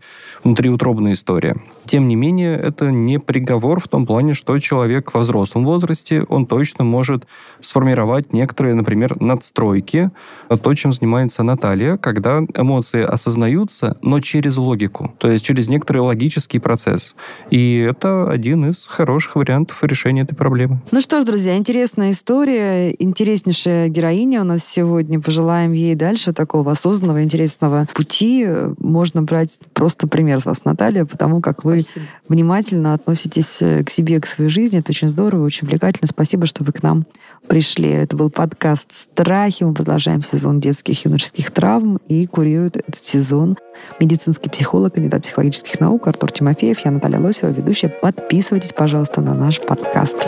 внутриутробная 0.43 1.13
история. 1.13 1.55
Тем 1.85 2.07
не 2.07 2.15
менее, 2.15 2.57
это 2.57 2.91
не 2.91 3.19
приговор 3.19 3.79
в 3.79 3.87
том 3.87 4.05
плане, 4.05 4.33
что 4.33 4.57
человек 4.59 5.13
во 5.13 5.19
взрослом 5.19 5.65
возрасте, 5.65 6.23
он 6.29 6.45
точно 6.45 6.83
может 6.85 7.27
сформировать 7.59 8.31
некоторые, 8.31 8.73
например, 8.75 9.19
надстройки, 9.21 10.11
то, 10.47 10.75
чем 10.75 10.91
занимается 10.91 11.43
Наталья, 11.43 11.97
когда 11.97 12.41
эмоции 12.55 13.03
осознаются, 13.03 13.97
но 14.01 14.21
через 14.21 14.57
логику, 14.57 15.13
то 15.17 15.29
есть 15.29 15.43
через 15.43 15.67
некоторый 15.67 15.99
логический 15.99 16.59
процесс. 16.59 17.15
И 17.49 17.79
это 17.79 18.29
один 18.29 18.69
из 18.69 18.87
хороших 18.87 19.35
вариантов 19.35 19.83
решения 19.83 20.21
этой 20.21 20.35
проблемы. 20.35 20.81
Ну 20.91 21.01
что 21.01 21.19
ж, 21.19 21.25
друзья, 21.25 21.57
интересная 21.57 22.12
история, 22.13 22.95
интереснейшая 22.97 23.89
героиня 23.89 24.41
у 24.41 24.43
нас 24.45 24.63
сегодня. 24.63 25.19
Пожелаем 25.19 25.73
ей 25.73 25.95
дальше 25.95 26.31
такого 26.31 26.71
осознанного, 26.71 27.23
интересного 27.23 27.87
пути. 27.93 28.47
Можно 28.77 29.23
брать 29.23 29.59
просто 29.73 30.07
пример 30.07 30.39
с 30.39 30.45
вас, 30.45 30.63
Наталья, 30.63 31.05
потому 31.05 31.41
как 31.41 31.65
вы 31.65 31.81
Спасибо. 31.81 32.05
внимательно 32.29 32.93
относитесь 32.93 33.61
э, 33.61 33.83
к 33.83 33.89
себе, 33.89 34.21
к 34.21 34.27
своей 34.27 34.49
жизни. 34.49 34.79
Это 34.79 34.91
очень 34.91 35.09
здорово, 35.09 35.43
очень 35.43 35.67
увлекательно. 35.67 36.07
Спасибо, 36.07 36.45
что 36.45 36.63
вы 36.63 36.71
к 36.71 36.81
нам 36.83 37.05
пришли. 37.47 37.89
Это 37.89 38.15
был 38.15 38.29
подкаст 38.29 38.93
«Страхи». 38.93 39.63
Мы 39.63 39.73
продолжаем 39.73 40.23
сезон 40.23 40.59
детских 40.59 41.05
и 41.05 41.09
юношеских 41.09 41.51
травм 41.51 41.99
и 42.07 42.25
курирует 42.27 42.77
этот 42.77 43.03
сезон 43.03 43.57
медицинский 43.99 44.49
психолог, 44.49 44.93
кандидат 44.93 45.23
психологических 45.23 45.79
наук 45.79 46.07
Артур 46.07 46.31
Тимофеев. 46.31 46.79
Я 46.85 46.91
Наталья 46.91 47.19
Лосева, 47.19 47.49
ведущая. 47.49 47.89
Подписывайтесь, 47.89 48.71
пожалуйста, 48.71 49.19
на 49.21 49.33
наш 49.33 49.59
подкаст. 49.59 50.27